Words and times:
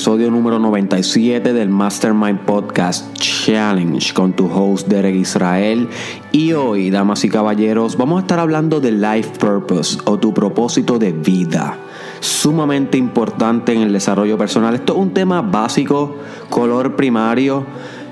Episodio 0.00 0.30
número 0.30 0.58
97 0.58 1.52
del 1.52 1.68
Mastermind 1.68 2.46
Podcast 2.46 3.12
Challenge 3.18 4.14
con 4.14 4.32
tu 4.32 4.46
host 4.46 4.88
Derek 4.88 5.14
Israel. 5.14 5.90
Y 6.32 6.54
hoy, 6.54 6.88
damas 6.88 7.22
y 7.24 7.28
caballeros, 7.28 7.98
vamos 7.98 8.16
a 8.16 8.20
estar 8.22 8.38
hablando 8.38 8.80
de 8.80 8.92
Life 8.92 9.32
Purpose 9.38 9.98
o 10.06 10.18
tu 10.18 10.32
propósito 10.32 10.98
de 10.98 11.12
vida. 11.12 11.76
Sumamente 12.20 12.96
importante 12.96 13.74
en 13.74 13.82
el 13.82 13.92
desarrollo 13.92 14.38
personal. 14.38 14.74
Esto 14.74 14.94
es 14.94 14.98
un 15.00 15.12
tema 15.12 15.42
básico, 15.42 16.16
color 16.48 16.96
primario. 16.96 17.66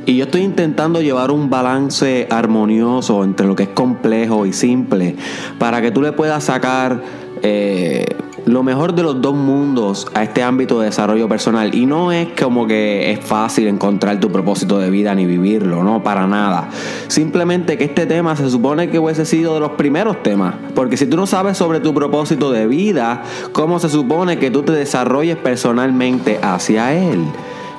Y 0.05 0.19
yo 0.19 0.27
estoy 0.27 0.43
intentando 0.43 1.01
llevar 1.01 1.31
un 1.31 1.49
balance 1.49 2.27
armonioso 2.29 3.25
entre 3.25 3.47
lo 3.47 3.57
que 3.57 3.63
es 3.63 3.71
complejo 3.71 4.45
y 4.45 4.53
simple 4.53 5.17
para 5.59 5.81
que 5.81 5.91
tú 5.91 6.03
le 6.03 6.13
puedas 6.13 6.45
sacar 6.45 7.03
eh, 7.41 8.05
lo 8.49 8.63
mejor 8.63 8.95
de 8.95 9.03
los 9.03 9.21
dos 9.21 9.35
mundos 9.35 10.07
a 10.15 10.23
este 10.23 10.43
ámbito 10.43 10.81
de 10.81 10.87
desarrollo 10.87 11.29
personal. 11.29 11.75
Y 11.75 11.85
no 11.85 12.13
es 12.13 12.29
como 12.41 12.67
que 12.67 13.13
es 13.13 13.21
fácil 13.21 13.69
encontrar 13.69 14.19
tu 14.21 14.33
propósito 14.33 14.79
de 14.79 14.89
vida 14.89 15.15
ni 15.15 15.27
vivirlo, 15.27 15.85
no, 15.85 16.03
para 16.03 16.27
nada. 16.27 16.71
Simplemente 17.09 17.77
que 17.77 17.85
este 17.85 18.07
tema 18.07 18.37
se 18.37 18.49
supone 18.49 18.89
que 18.89 18.99
hubiese 18.99 19.27
sido 19.27 19.55
de 19.55 19.61
los 19.61 19.73
primeros 19.73 20.23
temas. 20.23 20.55
Porque 20.75 20.97
si 20.97 21.07
tú 21.07 21.17
no 21.17 21.27
sabes 21.27 21.59
sobre 21.59 21.81
tu 21.81 21.93
propósito 21.93 22.51
de 22.51 22.67
vida, 22.67 23.23
¿cómo 23.53 23.79
se 23.79 23.91
supone 23.91 24.39
que 24.39 24.51
tú 24.51 24.63
te 24.63 24.73
desarrolles 24.73 25.37
personalmente 25.37 26.39
hacia 26.43 26.95
él? 26.95 27.23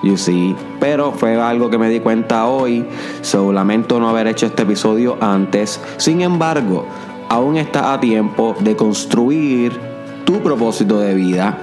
You 0.03 0.17
see. 0.17 0.55
Pero 0.79 1.11
fue 1.11 1.35
algo 1.41 1.71
que 1.71 1.79
me 1.79 1.89
di 1.89 1.99
cuenta 1.99 2.45
hoy. 2.45 2.85
So 3.21 3.51
lamento 3.51 3.99
no 3.99 4.07
haber 4.07 4.27
hecho 4.27 4.45
este 4.45 4.63
episodio 4.63 5.17
antes. 5.19 5.81
Sin 5.97 6.21
embargo, 6.21 6.85
aún 7.27 7.57
está 7.57 7.91
a 7.91 7.99
tiempo 7.99 8.55
de 8.59 8.75
construir 8.75 9.98
tu 10.25 10.41
propósito 10.41 10.99
de 10.99 11.13
vida 11.13 11.57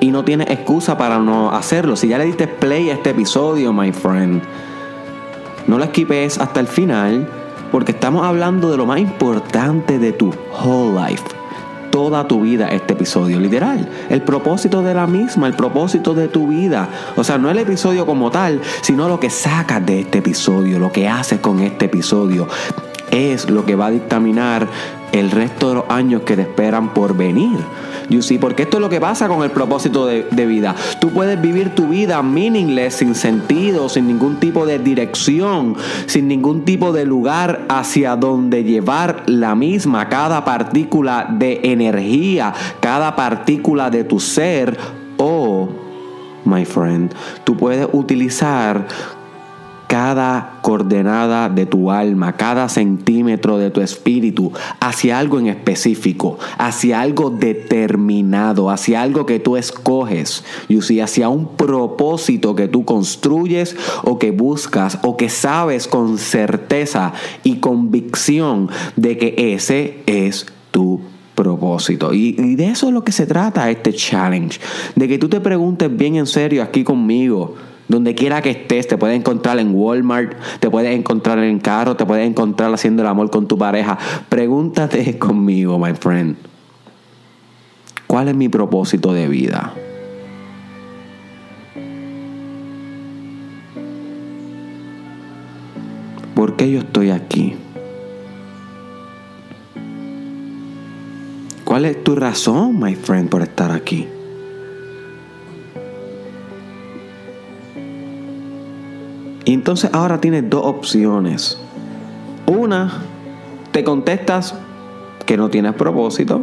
y 0.00 0.10
no 0.10 0.24
tienes 0.24 0.50
excusa 0.50 0.96
para 0.96 1.18
no 1.18 1.50
hacerlo. 1.52 1.96
Si 1.96 2.08
ya 2.08 2.18
le 2.18 2.24
diste 2.24 2.46
play 2.46 2.90
a 2.90 2.94
este 2.94 3.10
episodio, 3.10 3.72
my 3.72 3.92
friend, 3.92 4.42
no 5.66 5.78
lo 5.78 5.84
esquipes 5.84 6.38
hasta 6.38 6.60
el 6.60 6.66
final 6.66 7.28
porque 7.70 7.92
estamos 7.92 8.24
hablando 8.24 8.70
de 8.70 8.76
lo 8.76 8.86
más 8.86 9.00
importante 9.00 9.98
de 9.98 10.12
tu 10.12 10.32
whole 10.52 10.98
life. 10.98 11.24
Toda 11.90 12.28
tu 12.28 12.42
vida 12.42 12.68
este 12.68 12.92
episodio, 12.92 13.40
literal. 13.40 13.88
El 14.08 14.22
propósito 14.22 14.82
de 14.82 14.94
la 14.94 15.06
misma, 15.06 15.46
el 15.46 15.54
propósito 15.54 16.14
de 16.14 16.28
tu 16.28 16.48
vida. 16.48 16.88
O 17.16 17.24
sea, 17.24 17.38
no 17.38 17.50
el 17.50 17.58
episodio 17.58 18.06
como 18.06 18.30
tal, 18.30 18.60
sino 18.82 19.08
lo 19.08 19.18
que 19.18 19.30
sacas 19.30 19.84
de 19.84 20.00
este 20.00 20.18
episodio, 20.18 20.78
lo 20.78 20.92
que 20.92 21.08
haces 21.08 21.40
con 21.40 21.60
este 21.60 21.86
episodio. 21.86 22.46
Es 23.10 23.50
lo 23.50 23.64
que 23.64 23.74
va 23.74 23.86
a 23.86 23.90
dictaminar 23.90 24.68
el 25.12 25.30
resto 25.30 25.68
de 25.68 25.74
los 25.76 25.84
años 25.88 26.22
que 26.22 26.36
te 26.36 26.42
esperan 26.42 26.94
por 26.94 27.16
venir. 27.16 27.58
You 28.08 28.22
see, 28.22 28.38
porque 28.38 28.62
esto 28.62 28.78
es 28.78 28.80
lo 28.80 28.88
que 28.88 29.00
pasa 29.00 29.28
con 29.28 29.42
el 29.42 29.50
propósito 29.50 30.06
de, 30.06 30.46
vida. 30.46 30.74
Tú 30.98 31.10
puedes 31.10 31.38
vivir 31.40 31.74
tu 31.74 31.88
vida 31.88 32.22
meaningless, 32.22 32.94
sin 32.94 33.14
sentido, 33.14 33.88
sin 33.90 34.06
ningún 34.06 34.40
tipo 34.40 34.64
de 34.64 34.78
dirección, 34.78 35.76
sin 36.06 36.26
ningún 36.26 36.64
tipo 36.64 36.92
de 36.92 37.04
lugar 37.04 37.66
hacia 37.68 38.16
donde 38.16 38.64
llevar 38.64 39.24
la 39.26 39.54
misma, 39.54 40.08
cada 40.08 40.44
partícula 40.44 41.26
de 41.30 41.60
energía, 41.64 42.54
cada 42.80 43.14
partícula 43.14 43.90
de 43.90 44.04
tu 44.04 44.20
ser. 44.20 44.78
O, 45.18 45.68
my 46.44 46.64
friend, 46.64 47.12
tú 47.44 47.56
puedes 47.56 47.88
utilizar 47.92 48.86
cada 49.88 50.58
coordenada 50.60 51.48
de 51.48 51.64
tu 51.64 51.90
alma, 51.90 52.36
cada 52.36 52.68
centímetro 52.68 53.56
de 53.56 53.70
tu 53.70 53.80
espíritu 53.80 54.52
hacia 54.80 55.18
algo 55.18 55.40
en 55.40 55.46
específico, 55.46 56.38
hacia 56.58 57.00
algo 57.00 57.30
determinado, 57.30 58.70
hacia 58.70 59.00
algo 59.00 59.24
que 59.24 59.40
tú 59.40 59.56
escoges, 59.56 60.44
y 60.68 61.00
hacia 61.00 61.30
un 61.30 61.56
propósito 61.56 62.54
que 62.54 62.68
tú 62.68 62.84
construyes 62.84 63.76
o 64.04 64.18
que 64.18 64.30
buscas 64.30 64.98
o 65.02 65.16
que 65.16 65.30
sabes 65.30 65.88
con 65.88 66.18
certeza 66.18 67.14
y 67.42 67.56
convicción 67.56 68.68
de 68.96 69.16
que 69.16 69.54
ese 69.54 70.02
es 70.06 70.46
tu 70.70 71.00
propósito. 71.34 72.12
Y, 72.12 72.36
y, 72.38 72.56
de 72.56 72.70
eso 72.70 72.88
es 72.88 72.92
lo 72.92 73.04
que 73.04 73.12
se 73.12 73.26
trata 73.26 73.70
este 73.70 73.94
challenge. 73.94 74.60
De 74.96 75.08
que 75.08 75.18
tú 75.18 75.28
te 75.28 75.40
preguntes 75.40 75.96
bien 75.96 76.16
en 76.16 76.26
serio 76.26 76.62
aquí 76.62 76.84
conmigo. 76.84 77.54
Donde 77.88 78.14
quiera 78.14 78.42
que 78.42 78.50
estés, 78.50 78.86
te 78.86 78.98
puedes 78.98 79.18
encontrar 79.18 79.58
en 79.58 79.74
Walmart, 79.74 80.34
te 80.60 80.68
puedes 80.70 80.94
encontrar 80.94 81.38
en 81.38 81.58
carro, 81.58 81.96
te 81.96 82.04
puedes 82.04 82.28
encontrar 82.28 82.72
haciendo 82.72 83.02
el 83.02 83.08
amor 83.08 83.30
con 83.30 83.48
tu 83.48 83.56
pareja. 83.56 83.98
Pregúntate 84.28 85.18
conmigo, 85.18 85.78
my 85.78 85.94
friend. 85.94 86.36
¿Cuál 88.06 88.28
es 88.28 88.36
mi 88.36 88.50
propósito 88.50 89.12
de 89.12 89.26
vida? 89.26 89.72
¿Por 96.34 96.56
qué 96.56 96.70
yo 96.70 96.80
estoy 96.80 97.10
aquí? 97.10 97.56
¿Cuál 101.64 101.84
es 101.84 102.04
tu 102.04 102.14
razón, 102.14 102.78
my 102.78 102.94
friend, 102.94 103.28
por 103.28 103.42
estar 103.42 103.72
aquí? 103.72 104.06
Entonces 109.54 109.90
ahora 109.94 110.20
tienes 110.20 110.48
dos 110.50 110.62
opciones. 110.64 111.58
Una, 112.46 113.02
te 113.72 113.82
contestas 113.82 114.54
que 115.24 115.36
no 115.36 115.48
tienes 115.48 115.74
propósito, 115.74 116.42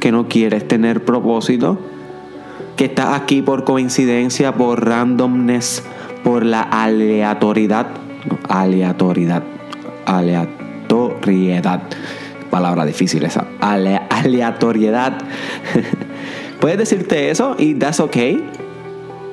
que 0.00 0.12
no 0.12 0.28
quieres 0.28 0.66
tener 0.66 1.04
propósito, 1.04 1.78
que 2.76 2.86
estás 2.86 3.20
aquí 3.20 3.42
por 3.42 3.64
coincidencia, 3.64 4.54
por 4.54 4.86
randomness, 4.86 5.82
por 6.24 6.44
la 6.44 6.62
aleatoriedad, 6.62 7.88
aleatoriedad, 8.48 9.42
aleatoriedad, 10.06 11.82
palabra 12.50 12.86
difícil 12.86 13.24
esa, 13.24 13.46
aleatoriedad. 13.60 15.18
Puedes 16.60 16.78
decirte 16.78 17.30
eso 17.30 17.56
y 17.58 17.74
that's 17.74 18.00
okay, 18.00 18.42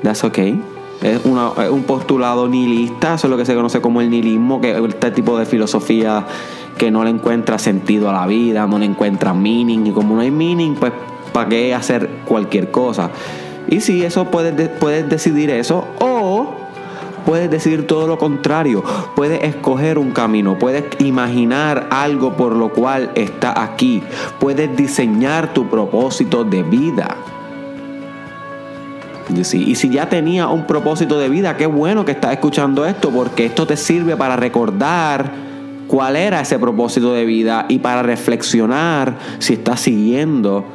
that's 0.03 0.23
okay. 0.23 0.59
Es, 1.01 1.21
un 1.23 1.83
postulado 1.83 2.47
nihilista, 2.47 3.13
eso 3.13 3.27
es 3.27 3.31
lo 3.31 3.37
que 3.37 3.45
se 3.45 3.55
conoce 3.55 3.79
como 3.79 4.01
el 4.01 4.09
nihilismo, 4.09 4.59
que 4.59 4.71
es 4.71 4.77
este 4.77 5.11
tipo 5.11 5.37
de 5.37 5.45
filosofía 5.45 6.25
que 6.77 6.91
no 6.91 7.03
le 7.03 7.09
encuentra 7.09 7.57
sentido 7.57 8.09
a 8.09 8.13
la 8.13 8.27
vida, 8.27 8.67
no 8.67 8.79
le 8.79 8.85
encuentra 8.85 9.33
meaning, 9.33 9.87
y 9.87 9.91
como 9.91 10.15
no 10.15 10.21
hay 10.21 10.31
meaning, 10.31 10.75
pues 10.75 10.91
¿para 11.31 11.49
qué 11.49 11.73
hacer 11.73 12.09
cualquier 12.25 12.71
cosa? 12.71 13.11
Y 13.69 13.81
si 13.81 14.03
eso 14.03 14.25
puedes, 14.25 14.69
puedes 14.79 15.07
decidir 15.07 15.49
eso, 15.51 15.85
o 15.99 16.47
puedes 17.25 17.49
decidir 17.49 17.87
todo 17.87 18.07
lo 18.07 18.17
contrario, 18.17 18.83
puedes 19.15 19.43
escoger 19.43 19.97
un 19.99 20.11
camino, 20.11 20.57
puedes 20.57 20.83
imaginar 20.99 21.87
algo 21.91 22.33
por 22.33 22.55
lo 22.55 22.69
cual 22.69 23.11
está 23.15 23.61
aquí, 23.61 24.01
puedes 24.39 24.75
diseñar 24.75 25.53
tu 25.53 25.69
propósito 25.69 26.43
de 26.43 26.63
vida. 26.63 27.15
Y 29.35 29.75
si 29.75 29.89
ya 29.89 30.09
tenía 30.09 30.47
un 30.47 30.65
propósito 30.65 31.19
de 31.19 31.29
vida, 31.29 31.55
qué 31.55 31.67
bueno 31.67 32.05
que 32.05 32.11
estás 32.13 32.33
escuchando 32.33 32.85
esto, 32.85 33.09
porque 33.09 33.45
esto 33.45 33.67
te 33.67 33.77
sirve 33.77 34.15
para 34.15 34.35
recordar 34.35 35.31
cuál 35.87 36.15
era 36.15 36.41
ese 36.41 36.57
propósito 36.59 37.13
de 37.13 37.25
vida 37.25 37.65
y 37.67 37.79
para 37.79 38.03
reflexionar 38.03 39.17
si 39.39 39.53
estás 39.53 39.81
siguiendo 39.81 40.65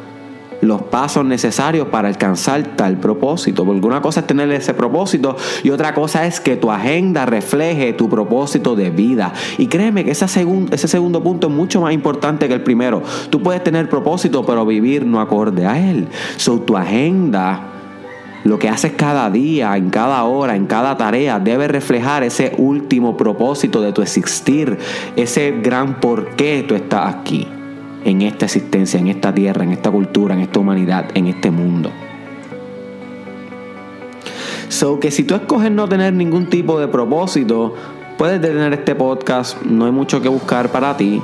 los 0.60 0.82
pasos 0.82 1.24
necesarios 1.24 1.88
para 1.88 2.08
alcanzar 2.08 2.62
tal 2.76 2.96
propósito. 2.96 3.64
Porque 3.64 3.86
una 3.86 4.00
cosa 4.00 4.20
es 4.20 4.26
tener 4.26 4.50
ese 4.50 4.74
propósito 4.74 5.36
y 5.62 5.70
otra 5.70 5.94
cosa 5.94 6.26
es 6.26 6.40
que 6.40 6.56
tu 6.56 6.70
agenda 6.70 7.26
refleje 7.26 7.92
tu 7.92 8.08
propósito 8.08 8.74
de 8.74 8.90
vida. 8.90 9.32
Y 9.58 9.66
créeme 9.66 10.04
que 10.04 10.12
ese 10.12 10.26
segundo, 10.26 10.74
ese 10.74 10.88
segundo 10.88 11.22
punto 11.22 11.48
es 11.48 11.52
mucho 11.52 11.80
más 11.80 11.92
importante 11.92 12.48
que 12.48 12.54
el 12.54 12.62
primero. 12.62 13.02
Tú 13.30 13.42
puedes 13.42 13.62
tener 13.62 13.88
propósito, 13.88 14.44
pero 14.44 14.64
vivir 14.64 15.04
no 15.04 15.20
acorde 15.20 15.66
a 15.66 15.78
él. 15.78 16.08
So, 16.36 16.60
tu 16.60 16.76
agenda 16.76 17.73
lo 18.44 18.58
que 18.58 18.68
haces 18.68 18.92
cada 18.92 19.30
día, 19.30 19.76
en 19.76 19.90
cada 19.90 20.22
hora, 20.24 20.54
en 20.54 20.66
cada 20.66 20.96
tarea, 20.96 21.40
debe 21.40 21.66
reflejar 21.66 22.22
ese 22.22 22.52
último 22.58 23.16
propósito 23.16 23.80
de 23.80 23.92
tu 23.92 24.02
existir, 24.02 24.78
ese 25.16 25.52
gran 25.62 26.00
por 26.00 26.36
qué 26.36 26.64
tú 26.66 26.74
estás 26.74 27.14
aquí, 27.14 27.48
en 28.04 28.22
esta 28.22 28.44
existencia, 28.44 29.00
en 29.00 29.08
esta 29.08 29.34
tierra, 29.34 29.64
en 29.64 29.72
esta 29.72 29.90
cultura, 29.90 30.34
en 30.34 30.40
esta 30.40 30.60
humanidad, 30.60 31.06
en 31.14 31.26
este 31.26 31.50
mundo. 31.50 31.90
So 34.68 35.00
que 35.00 35.10
si 35.10 35.24
tú 35.24 35.34
escoges 35.34 35.70
no 35.70 35.88
tener 35.88 36.12
ningún 36.12 36.46
tipo 36.46 36.78
de 36.78 36.88
propósito, 36.88 37.74
puedes 38.18 38.42
detener 38.42 38.74
este 38.74 38.94
podcast, 38.94 39.62
no 39.62 39.86
hay 39.86 39.92
mucho 39.92 40.20
que 40.20 40.28
buscar 40.28 40.70
para 40.70 40.96
ti. 40.96 41.22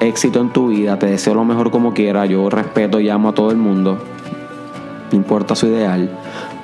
Éxito 0.00 0.40
en 0.40 0.50
tu 0.50 0.68
vida, 0.68 0.98
te 0.98 1.06
deseo 1.06 1.34
lo 1.34 1.44
mejor 1.44 1.70
como 1.70 1.94
quiera, 1.94 2.26
yo 2.26 2.50
respeto 2.50 3.00
y 3.00 3.08
amo 3.08 3.30
a 3.30 3.34
todo 3.34 3.50
el 3.50 3.56
mundo, 3.56 3.98
no 5.10 5.16
importa 5.16 5.56
su 5.56 5.66
ideal. 5.66 6.10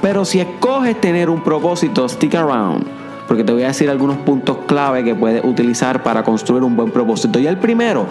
Pero 0.04 0.26
si 0.26 0.38
escoges 0.38 1.00
tener 1.00 1.30
un 1.30 1.42
propósito, 1.42 2.06
stick 2.06 2.34
around. 2.34 2.84
Porque 3.26 3.42
te 3.42 3.54
voy 3.54 3.62
a 3.62 3.68
decir 3.68 3.88
algunos 3.88 4.18
puntos 4.18 4.58
clave 4.66 5.02
que 5.02 5.14
puedes 5.14 5.42
utilizar 5.42 6.02
para 6.02 6.22
construir 6.22 6.62
un 6.62 6.76
buen 6.76 6.90
propósito. 6.90 7.38
Y 7.38 7.46
el 7.46 7.56
primero 7.56 8.04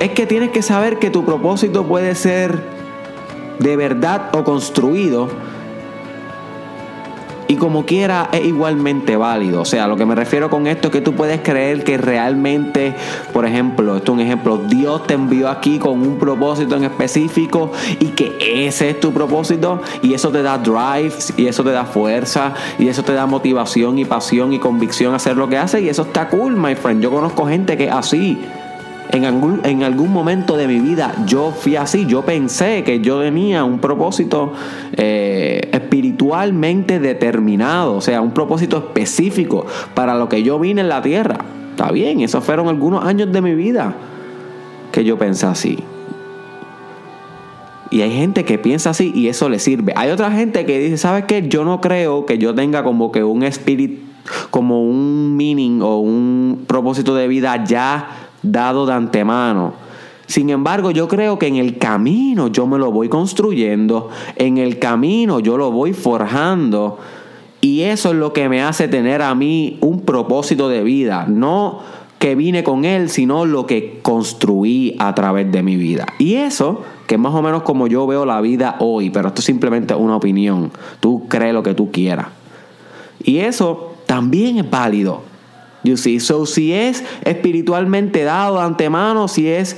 es 0.00 0.10
que 0.10 0.26
tienes 0.26 0.50
que 0.50 0.62
saber 0.62 0.98
que 0.98 1.10
tu 1.10 1.24
propósito 1.24 1.84
puede 1.84 2.16
ser 2.16 2.60
de 3.60 3.76
verdad 3.76 4.30
o 4.32 4.42
construido 4.42 5.28
Y 7.52 7.56
como 7.56 7.84
quiera 7.84 8.30
es 8.32 8.46
igualmente 8.46 9.14
válido. 9.14 9.60
O 9.60 9.66
sea, 9.66 9.86
lo 9.86 9.98
que 9.98 10.06
me 10.06 10.14
refiero 10.14 10.48
con 10.48 10.66
esto 10.66 10.88
es 10.88 10.92
que 10.92 11.02
tú 11.02 11.12
puedes 11.12 11.42
creer 11.42 11.84
que 11.84 11.98
realmente, 11.98 12.94
por 13.30 13.44
ejemplo, 13.44 13.98
esto 13.98 14.12
es 14.12 14.14
un 14.14 14.24
ejemplo, 14.24 14.56
Dios 14.56 15.06
te 15.06 15.12
envió 15.12 15.50
aquí 15.50 15.78
con 15.78 16.00
un 16.00 16.16
propósito 16.18 16.76
en 16.76 16.84
específico 16.84 17.70
y 18.00 18.06
que 18.06 18.66
ese 18.66 18.88
es 18.88 19.00
tu 19.00 19.12
propósito 19.12 19.82
y 20.00 20.14
eso 20.14 20.30
te 20.30 20.42
da 20.42 20.56
drive 20.56 21.12
y 21.36 21.46
eso 21.46 21.62
te 21.62 21.72
da 21.72 21.84
fuerza 21.84 22.54
y 22.78 22.88
eso 22.88 23.02
te 23.02 23.12
da 23.12 23.26
motivación 23.26 23.98
y 23.98 24.06
pasión 24.06 24.54
y 24.54 24.58
convicción 24.58 25.12
a 25.12 25.16
hacer 25.16 25.36
lo 25.36 25.46
que 25.46 25.58
haces 25.58 25.82
y 25.82 25.90
eso 25.90 26.04
está 26.04 26.30
cool, 26.30 26.56
my 26.56 26.74
friend. 26.74 27.02
Yo 27.02 27.10
conozco 27.10 27.46
gente 27.46 27.76
que 27.76 27.90
así. 27.90 28.38
En 29.12 29.26
algún, 29.26 29.60
en 29.64 29.82
algún 29.82 30.10
momento 30.10 30.56
de 30.56 30.66
mi 30.66 30.80
vida 30.80 31.14
yo 31.26 31.52
fui 31.52 31.76
así, 31.76 32.06
yo 32.06 32.22
pensé 32.22 32.82
que 32.82 33.00
yo 33.00 33.20
tenía 33.20 33.62
un 33.62 33.78
propósito 33.78 34.54
eh, 34.94 35.68
espiritualmente 35.70 36.98
determinado, 36.98 37.96
o 37.96 38.00
sea, 38.00 38.22
un 38.22 38.32
propósito 38.32 38.78
específico 38.78 39.66
para 39.94 40.14
lo 40.14 40.30
que 40.30 40.42
yo 40.42 40.58
vine 40.58 40.80
en 40.80 40.88
la 40.88 41.02
tierra. 41.02 41.36
Está 41.72 41.92
bien, 41.92 42.20
esos 42.22 42.42
fueron 42.42 42.68
algunos 42.68 43.04
años 43.04 43.30
de 43.30 43.42
mi 43.42 43.54
vida 43.54 43.94
que 44.92 45.04
yo 45.04 45.18
pensé 45.18 45.44
así. 45.44 45.78
Y 47.90 48.00
hay 48.00 48.12
gente 48.12 48.46
que 48.46 48.56
piensa 48.56 48.90
así 48.90 49.12
y 49.14 49.28
eso 49.28 49.50
le 49.50 49.58
sirve. 49.58 49.92
Hay 49.94 50.08
otra 50.08 50.32
gente 50.32 50.64
que 50.64 50.78
dice, 50.78 50.96
¿sabes 50.96 51.26
qué? 51.26 51.46
Yo 51.46 51.66
no 51.66 51.82
creo 51.82 52.24
que 52.24 52.38
yo 52.38 52.54
tenga 52.54 52.82
como 52.82 53.12
que 53.12 53.22
un 53.22 53.42
espíritu, 53.42 54.00
como 54.50 54.82
un 54.82 55.36
meaning 55.36 55.82
o 55.82 55.98
un 55.98 56.64
propósito 56.66 57.14
de 57.14 57.28
vida 57.28 57.62
ya 57.64 58.30
dado 58.42 58.86
de 58.86 58.92
antemano. 58.92 59.74
Sin 60.26 60.50
embargo, 60.50 60.90
yo 60.90 61.08
creo 61.08 61.38
que 61.38 61.46
en 61.46 61.56
el 61.56 61.78
camino 61.78 62.48
yo 62.48 62.66
me 62.66 62.78
lo 62.78 62.90
voy 62.90 63.08
construyendo, 63.08 64.08
en 64.36 64.58
el 64.58 64.78
camino 64.78 65.40
yo 65.40 65.58
lo 65.58 65.70
voy 65.70 65.92
forjando 65.92 66.98
y 67.60 67.82
eso 67.82 68.10
es 68.10 68.16
lo 68.16 68.32
que 68.32 68.48
me 68.48 68.62
hace 68.62 68.88
tener 68.88 69.22
a 69.22 69.34
mí 69.34 69.78
un 69.80 70.00
propósito 70.00 70.68
de 70.68 70.82
vida, 70.82 71.26
no 71.28 71.80
que 72.18 72.36
vine 72.36 72.62
con 72.62 72.84
él, 72.84 73.08
sino 73.08 73.46
lo 73.46 73.66
que 73.66 73.98
construí 74.00 74.94
a 75.00 75.12
través 75.12 75.50
de 75.50 75.62
mi 75.64 75.74
vida. 75.74 76.06
Y 76.18 76.34
eso, 76.34 76.82
que 77.08 77.16
es 77.16 77.20
más 77.20 77.34
o 77.34 77.42
menos 77.42 77.64
como 77.64 77.88
yo 77.88 78.06
veo 78.06 78.24
la 78.24 78.40
vida 78.40 78.76
hoy, 78.78 79.10
pero 79.10 79.28
esto 79.28 79.40
es 79.40 79.44
simplemente 79.44 79.92
una 79.94 80.14
opinión, 80.14 80.70
tú 81.00 81.26
crees 81.28 81.52
lo 81.52 81.64
que 81.64 81.74
tú 81.74 81.90
quieras. 81.90 82.28
Y 83.24 83.38
eso 83.38 83.94
también 84.06 84.58
es 84.58 84.70
válido. 84.70 85.22
You 85.84 85.96
see, 85.96 86.20
so 86.20 86.46
si 86.46 86.72
es 86.72 87.04
espiritualmente 87.24 88.22
dado 88.22 88.58
de 88.58 88.64
antemano, 88.64 89.26
si 89.28 89.48
es 89.48 89.76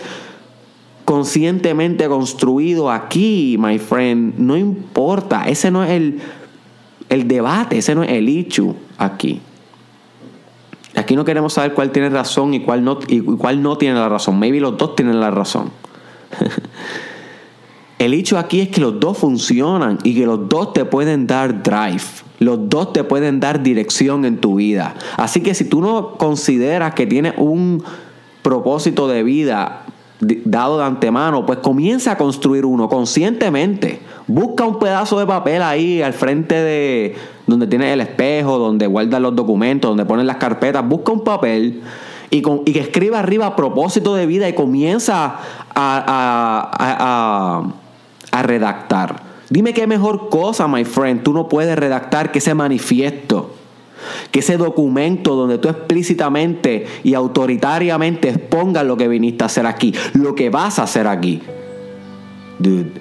conscientemente 1.05 2.09
construido 2.09 2.91
aquí, 2.91 3.57
my 3.59 3.79
friend, 3.79 4.39
no 4.39 4.57
importa, 4.57 5.49
ese 5.49 5.71
no 5.71 5.83
es 5.85 5.91
el, 5.91 6.21
el 7.09 7.29
debate, 7.29 7.79
ese 7.79 7.95
no 7.95 8.03
es 8.03 8.11
el 8.11 8.29
issue 8.29 8.75
aquí. 8.99 9.41
Aquí 10.97 11.17
no 11.17 11.25
queremos 11.25 11.55
saber 11.55 11.75
cuál 11.75 11.91
tiene 11.91 12.09
razón 12.09 12.55
y 12.55 12.61
cuál 12.61 12.85
no, 12.85 12.99
y 13.09 13.21
cuál 13.21 13.63
no 13.63 13.77
tiene 13.79 13.99
la 13.99 14.09
razón. 14.09 14.39
Maybe 14.39 14.61
los 14.61 14.77
dos 14.79 14.95
tienen 14.95 15.21
la 15.21 15.31
razón. 15.31 15.71
el 17.99 18.15
hecho 18.15 18.39
aquí 18.39 18.61
es 18.61 18.69
que 18.69 18.81
los 18.81 18.99
dos 18.99 19.19
funcionan 19.19 19.99
y 20.03 20.15
que 20.15 20.27
los 20.27 20.49
dos 20.49 20.73
te 20.73 20.85
pueden 20.85 21.27
dar 21.27 21.63
drive. 21.63 22.03
Los 22.41 22.69
dos 22.69 22.93
te 22.93 23.05
pueden 23.05 23.41
dar 23.41 23.63
dirección 23.63 24.25
en 24.25 24.39
tu 24.39 24.57
vida. 24.57 24.95
Así 25.17 25.41
que 25.41 25.55
si 25.55 25.65
tú 25.65 25.81
no 25.81 26.17
consideras 26.19 26.95
que 26.95 27.07
tienes 27.07 27.35
un 27.39 27.83
propósito 28.43 29.07
de 29.09 29.23
vida 29.23 29.87
dado 30.21 30.79
de 30.79 30.85
antemano, 30.85 31.47
pues 31.47 31.61
comienza 31.61 32.13
a 32.13 32.19
construir 32.19 32.65
uno 32.65 32.89
conscientemente. 32.89 34.01
Busca 34.27 34.65
un 34.65 34.79
pedazo 34.79 35.19
de 35.19 35.27
papel 35.27 35.63
ahí 35.63 36.03
al 36.03 36.13
frente 36.13 36.55
de 36.55 37.15
donde 37.47 37.67
tienes 37.67 37.93
el 37.93 38.01
espejo, 38.01 38.59
donde 38.59 38.87
guardas 38.87 39.21
los 39.21 39.37
documentos, 39.37 39.91
donde 39.91 40.05
pones 40.05 40.27
las 40.27 40.37
carpetas. 40.37 40.87
Busca 40.87 41.13
un 41.13 41.23
papel 41.23 41.83
y, 42.31 42.43
que 42.43 42.81
escriba 42.81 43.21
arriba 43.21 43.55
propósito 43.55 44.15
de 44.15 44.27
vida 44.27 44.49
y 44.49 44.55
comienza 44.55 45.37
a, 45.75 46.71
a 46.75 47.84
redactar. 48.43 49.23
Dime 49.51 49.75
qué 49.75 49.87
mejor 49.87 50.29
cosa, 50.29 50.67
my 50.67 50.85
friend, 50.85 51.23
tú 51.23 51.33
no 51.33 51.49
puedes 51.49 51.77
redactar 51.77 52.33
que 52.33 52.39
ese 52.39 52.55
manifiesto, 52.55 53.55
que 54.31 54.41
ese 54.41 54.57
documento 54.57 55.35
donde 55.35 55.59
tú 55.59 55.69
explícitamente 55.69 56.87
y 57.05 57.15
autoritariamente 57.15 58.31
expongas 58.31 58.85
lo 58.85 58.97
que 58.97 59.09
viniste 59.09 59.45
a 59.45 59.47
hacer 59.47 59.67
aquí, 59.67 59.95
lo 60.15 60.35
que 60.35 60.51
vas 60.51 60.79
a 60.79 60.85
hacer 60.85 61.07
aquí. 61.07 61.43
Dude, 62.59 62.93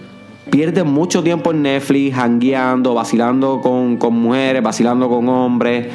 pierdes 0.49 0.85
mucho 0.85 1.23
tiempo 1.23 1.51
en 1.51 1.61
Netflix, 1.63 2.17
hangueando, 2.17 2.93
vacilando 2.93 3.61
con, 3.61 3.97
con 3.97 4.13
mujeres, 4.13 4.61
vacilando 4.61 5.09
con 5.09 5.29
hombres. 5.29 5.87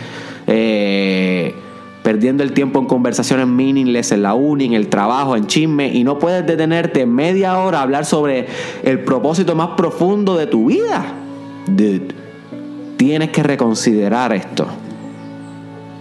Eh, 0.46 1.54
perdiendo 2.08 2.42
el 2.42 2.52
tiempo 2.54 2.78
en 2.78 2.86
conversaciones 2.86 3.46
meaningless 3.46 4.12
en 4.12 4.22
la 4.22 4.32
uni, 4.32 4.64
en 4.64 4.72
el 4.72 4.88
trabajo, 4.88 5.36
en 5.36 5.46
chisme, 5.46 5.94
y 5.94 6.04
no 6.04 6.18
puedes 6.18 6.46
detenerte 6.46 7.04
media 7.04 7.58
hora 7.58 7.80
a 7.80 7.82
hablar 7.82 8.06
sobre 8.06 8.46
el 8.82 9.00
propósito 9.00 9.54
más 9.54 9.76
profundo 9.76 10.34
de 10.34 10.46
tu 10.46 10.64
vida. 10.64 11.04
Dude, 11.66 12.08
tienes 12.96 13.28
que 13.28 13.42
reconsiderar 13.42 14.32
esto. 14.32 14.66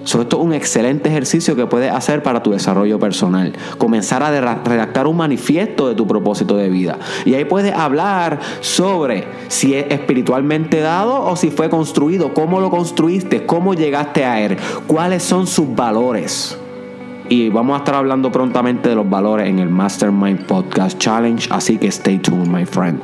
So, 0.08 0.22
esto 0.22 0.38
es 0.38 0.46
un 0.46 0.54
excelente 0.54 1.10
ejercicio 1.10 1.58
que 1.58 1.66
puedes 1.66 1.92
hacer 1.92 2.24
para 2.24 2.42
tu 2.42 2.52
desarrollo 2.52 2.98
personal. 2.98 3.52
Comenzar 3.78 4.24
a 4.24 4.32
redactar 4.32 5.06
un 5.06 5.18
manifiesto 5.18 5.90
de 5.90 5.96
tu 5.96 6.08
propósito 6.08 6.56
de 6.56 6.70
vida. 6.70 6.98
Y 7.26 7.34
ahí 7.34 7.44
puedes 7.44 7.74
hablar 7.74 8.40
sobre 8.62 9.28
si 9.50 9.74
es 9.74 9.88
espiritualmente 9.90 10.80
dado 10.80 11.26
o 11.26 11.36
si 11.36 11.52
fue 11.52 11.70
construido, 11.70 12.34
cómo 12.34 12.62
lo 12.62 12.70
construiste, 12.70 13.46
cómo 13.46 13.74
llegaste 13.74 14.24
a 14.24 14.40
él, 14.40 14.56
cuáles 14.88 15.24
son 15.24 15.46
sus 15.46 15.76
valores. 15.76 16.58
Y 17.28 17.50
vamos 17.50 17.76
a 17.76 17.80
estar 17.80 17.96
hablando 17.96 18.32
prontamente 18.32 18.88
de 18.88 18.96
los 18.96 19.10
valores 19.10 19.50
en 19.50 19.60
el 19.60 19.68
Mastermind 19.68 20.46
Podcast 20.46 20.98
Challenge, 21.00 21.50
así 21.52 21.78
que 21.78 21.88
stay 21.90 22.18
tuned, 22.20 22.48
my 22.48 22.66
friend. 22.66 23.02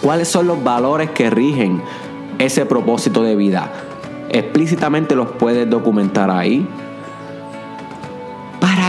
¿Cuáles 0.00 0.28
son 0.28 0.46
los 0.46 0.64
valores 0.64 1.10
que 1.10 1.28
rigen 1.28 1.82
ese 2.38 2.64
propósito 2.64 3.22
de 3.22 3.36
vida? 3.36 3.70
Explícitamente 4.30 5.14
los 5.14 5.30
puedes 5.32 5.68
documentar 5.68 6.30
ahí. 6.30 6.66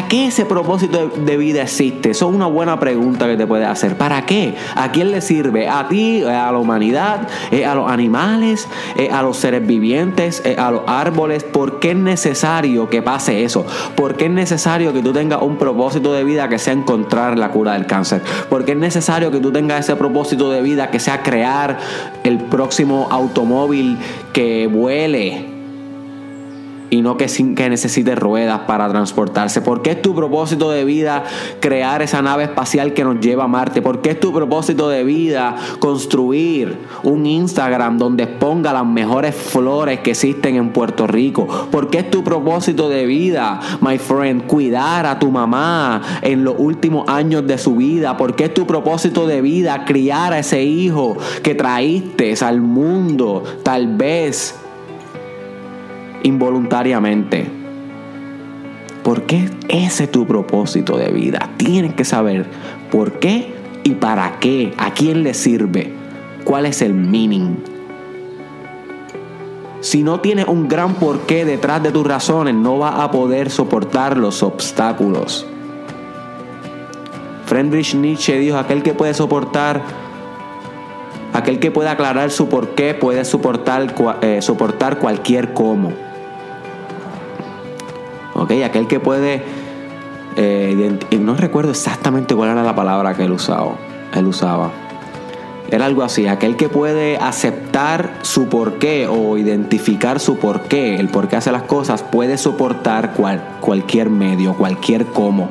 ¿Para 0.01 0.09
qué 0.09 0.25
ese 0.25 0.45
propósito 0.45 1.11
de 1.15 1.37
vida 1.37 1.61
existe? 1.61 2.09
Eso 2.09 2.27
es 2.27 2.35
una 2.35 2.47
buena 2.47 2.79
pregunta 2.79 3.27
que 3.27 3.37
te 3.37 3.45
puedes 3.45 3.67
hacer. 3.67 3.97
¿Para 3.97 4.25
qué? 4.25 4.55
¿A 4.75 4.91
quién 4.91 5.11
le 5.11 5.21
sirve? 5.21 5.69
¿A 5.69 5.87
ti? 5.87 6.23
¿A 6.23 6.51
la 6.51 6.57
humanidad? 6.57 7.27
¿A 7.67 7.75
los 7.75 7.89
animales? 7.89 8.67
¿A 9.11 9.21
los 9.21 9.37
seres 9.37 9.65
vivientes? 9.65 10.41
¿A 10.57 10.71
los 10.71 10.81
árboles? 10.87 11.43
¿Por 11.43 11.79
qué 11.79 11.91
es 11.91 11.97
necesario 11.97 12.89
que 12.89 13.03
pase 13.03 13.43
eso? 13.43 13.63
¿Por 13.95 14.15
qué 14.17 14.25
es 14.25 14.31
necesario 14.31 14.91
que 14.91 15.03
tú 15.03 15.13
tengas 15.13 15.43
un 15.43 15.57
propósito 15.57 16.11
de 16.13 16.23
vida 16.23 16.49
que 16.49 16.57
sea 16.57 16.73
encontrar 16.73 17.37
la 17.37 17.51
cura 17.51 17.73
del 17.73 17.85
cáncer? 17.85 18.23
¿Por 18.49 18.65
qué 18.65 18.71
es 18.71 18.79
necesario 18.79 19.29
que 19.29 19.39
tú 19.39 19.51
tengas 19.51 19.81
ese 19.81 19.95
propósito 19.95 20.49
de 20.49 20.63
vida 20.63 20.89
que 20.89 20.99
sea 20.99 21.21
crear 21.21 21.77
el 22.23 22.39
próximo 22.39 23.07
automóvil 23.11 23.99
que 24.33 24.65
vuele? 24.65 25.60
Y 26.91 27.01
no 27.01 27.17
que, 27.17 27.25
que 27.25 27.69
necesite 27.69 28.13
ruedas 28.13 28.61
para 28.67 28.87
transportarse? 28.89 29.61
¿Por 29.61 29.81
qué 29.81 29.91
es 29.91 30.01
tu 30.01 30.13
propósito 30.13 30.69
de 30.69 30.85
vida 30.85 31.23
crear 31.59 32.03
esa 32.03 32.21
nave 32.21 32.43
espacial 32.43 32.93
que 32.93 33.03
nos 33.03 33.19
lleva 33.19 33.45
a 33.45 33.47
Marte? 33.47 33.81
¿Por 33.81 34.01
qué 34.01 34.11
es 34.11 34.19
tu 34.19 34.31
propósito 34.31 34.89
de 34.89 35.03
vida 35.03 35.55
construir 35.79 36.77
un 37.03 37.25
Instagram 37.25 37.97
donde 37.97 38.23
exponga 38.23 38.73
las 38.73 38.85
mejores 38.85 39.33
flores 39.33 40.01
que 40.01 40.11
existen 40.11 40.57
en 40.57 40.71
Puerto 40.71 41.07
Rico? 41.07 41.47
¿Por 41.71 41.89
qué 41.89 41.99
es 41.99 42.11
tu 42.11 42.23
propósito 42.23 42.89
de 42.89 43.05
vida, 43.05 43.59
my 43.79 43.97
friend, 43.97 44.45
cuidar 44.45 45.05
a 45.05 45.17
tu 45.17 45.31
mamá 45.31 46.01
en 46.21 46.43
los 46.43 46.55
últimos 46.57 47.07
años 47.07 47.47
de 47.47 47.57
su 47.57 47.77
vida? 47.77 48.17
¿Por 48.17 48.35
qué 48.35 48.45
es 48.45 48.53
tu 48.53 48.67
propósito 48.67 49.25
de 49.25 49.41
vida 49.41 49.85
criar 49.85 50.33
a 50.33 50.39
ese 50.39 50.63
hijo 50.63 51.17
que 51.41 51.55
traíste 51.55 52.35
al 52.41 52.61
mundo 52.61 53.43
tal 53.63 53.95
vez 53.95 54.60
involuntariamente. 56.23 57.47
¿Por 59.03 59.23
qué 59.23 59.49
ese 59.67 60.03
es 60.03 60.11
tu 60.11 60.27
propósito 60.27 60.97
de 60.97 61.11
vida? 61.11 61.49
Tienes 61.57 61.93
que 61.95 62.05
saber 62.05 62.45
por 62.91 63.19
qué 63.19 63.53
y 63.83 63.91
para 63.91 64.39
qué, 64.39 64.73
a 64.77 64.93
quién 64.93 65.23
le 65.23 65.33
sirve, 65.33 65.93
cuál 66.43 66.65
es 66.65 66.81
el 66.81 66.93
meaning. 66.93 67.55
Si 69.79 70.03
no 70.03 70.19
tienes 70.19 70.47
un 70.47 70.67
gran 70.67 70.93
porqué 70.93 71.43
detrás 71.45 71.81
de 71.81 71.91
tus 71.91 72.05
razones, 72.05 72.53
no 72.53 72.77
vas 72.77 72.99
a 72.99 73.09
poder 73.09 73.49
soportar 73.49 74.17
los 74.17 74.43
obstáculos. 74.43 75.47
Friedrich 77.47 77.95
Nietzsche 77.95 78.37
dijo, 78.37 78.57
aquel 78.57 78.83
que 78.83 78.93
puede 78.93 79.15
soportar, 79.15 79.81
aquel 81.33 81.59
que 81.59 81.71
puede 81.71 81.89
aclarar 81.89 82.29
su 82.29 82.47
porqué, 82.47 82.93
puede 82.93 83.25
soportar, 83.25 83.95
eh, 84.21 84.41
soportar 84.43 84.99
cualquier 84.99 85.53
cómo. 85.53 86.10
Aquel 88.59 88.87
que 88.87 88.99
puede, 88.99 89.41
eh, 90.35 90.99
no 91.19 91.35
recuerdo 91.35 91.71
exactamente 91.71 92.35
cuál 92.35 92.51
era 92.51 92.63
la 92.63 92.75
palabra 92.75 93.15
que 93.15 93.23
él 93.23 93.31
usaba, 93.31 93.75
él 94.13 94.27
usaba. 94.27 94.71
Era 95.69 95.85
algo 95.85 96.03
así, 96.03 96.27
aquel 96.27 96.57
que 96.57 96.67
puede 96.67 97.15
aceptar 97.15 98.19
su 98.23 98.49
porqué 98.49 99.07
o 99.07 99.37
identificar 99.37 100.19
su 100.19 100.37
porqué, 100.37 100.95
el 100.95 101.07
por 101.07 101.29
qué 101.29 101.37
hace 101.37 101.49
las 101.53 101.63
cosas, 101.63 102.03
puede 102.03 102.37
soportar 102.37 103.13
cualquier 103.61 104.09
medio, 104.09 104.53
cualquier 104.53 105.05
cómo. 105.05 105.49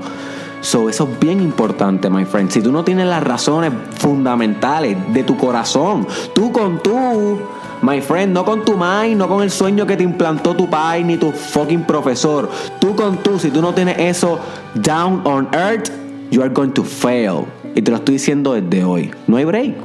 So, 0.60 0.90
eso 0.90 1.08
es 1.10 1.20
bien 1.20 1.40
importante, 1.40 2.10
my 2.10 2.26
friend. 2.26 2.50
Si 2.50 2.60
tú 2.60 2.70
no 2.70 2.84
tienes 2.84 3.06
las 3.06 3.24
razones 3.24 3.72
fundamentales 3.96 4.98
de 5.14 5.24
tu 5.24 5.38
corazón, 5.38 6.06
tú 6.34 6.52
con 6.52 6.82
tú, 6.82 7.40
my 7.82 8.00
friend, 8.00 8.32
no 8.32 8.44
con 8.44 8.64
tu 8.64 8.76
mind, 8.76 9.16
no 9.16 9.28
con 9.28 9.42
el 9.42 9.50
sueño 9.50 9.86
que 9.86 9.96
te 9.96 10.02
implantó 10.02 10.54
tu 10.54 10.68
pai 10.68 11.04
ni 11.04 11.16
tu 11.16 11.32
fucking 11.32 11.84
profesor. 11.84 12.48
Tú 12.78 12.94
con 12.94 13.18
tú, 13.18 13.38
si 13.38 13.50
tú 13.50 13.60
no 13.62 13.72
tienes 13.74 13.98
eso 13.98 14.38
down 14.74 15.22
on 15.24 15.48
earth, 15.52 15.90
you 16.30 16.42
are 16.42 16.50
going 16.52 16.70
to 16.70 16.84
fail. 16.84 17.46
Y 17.74 17.82
te 17.82 17.90
lo 17.90 17.98
estoy 17.98 18.14
diciendo 18.14 18.52
desde 18.52 18.84
hoy. 18.84 19.10
No 19.26 19.36
hay 19.36 19.44
break. 19.44 19.76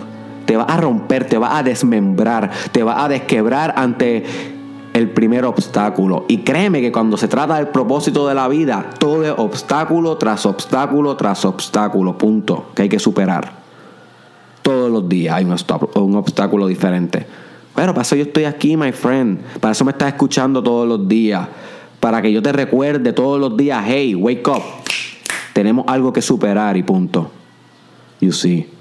Te 0.45 0.57
va 0.57 0.63
a 0.63 0.77
romper, 0.77 1.25
te 1.27 1.37
va 1.37 1.57
a 1.57 1.63
desmembrar, 1.63 2.51
te 2.71 2.83
va 2.83 3.03
a 3.03 3.09
desquebrar 3.09 3.73
ante 3.77 4.23
el 4.93 5.09
primer 5.09 5.43
obstáculo. 5.43 6.25
Y 6.27 6.39
créeme 6.39 6.81
que 6.81 6.91
cuando 6.91 7.17
se 7.17 7.27
trata 7.27 7.55
del 7.55 7.67
propósito 7.67 8.27
de 8.27 8.35
la 8.35 8.47
vida, 8.47 8.91
todo 8.97 9.23
es 9.23 9.33
obstáculo 9.35 10.17
tras 10.17 10.45
obstáculo 10.45 11.17
tras 11.17 11.43
obstáculo, 11.45 12.17
punto, 12.17 12.67
que 12.73 12.83
hay 12.83 12.89
que 12.89 12.99
superar. 12.99 13.51
Todos 14.61 14.89
los 14.89 15.09
días 15.09 15.35
hay 15.35 15.45
un 15.45 16.15
obstáculo, 16.15 16.67
diferente. 16.67 17.27
Pero 17.75 17.93
para 17.93 18.03
eso 18.03 18.15
yo 18.15 18.23
estoy 18.23 18.45
aquí, 18.45 18.77
my 18.77 18.91
friend. 18.91 19.39
Para 19.59 19.73
eso 19.73 19.83
me 19.83 19.91
estás 19.91 20.09
escuchando 20.09 20.63
todos 20.63 20.87
los 20.87 21.07
días. 21.07 21.47
Para 21.99 22.21
que 22.21 22.31
yo 22.31 22.41
te 22.41 22.51
recuerde 22.51 23.11
todos 23.13 23.39
los 23.39 23.57
días, 23.57 23.83
hey, 23.85 24.15
wake 24.15 24.47
up. 24.47 24.63
Tenemos 25.53 25.85
algo 25.87 26.13
que 26.13 26.21
superar 26.21 26.77
y 26.77 26.83
punto. 26.83 27.31
You 28.21 28.31
see. 28.31 28.74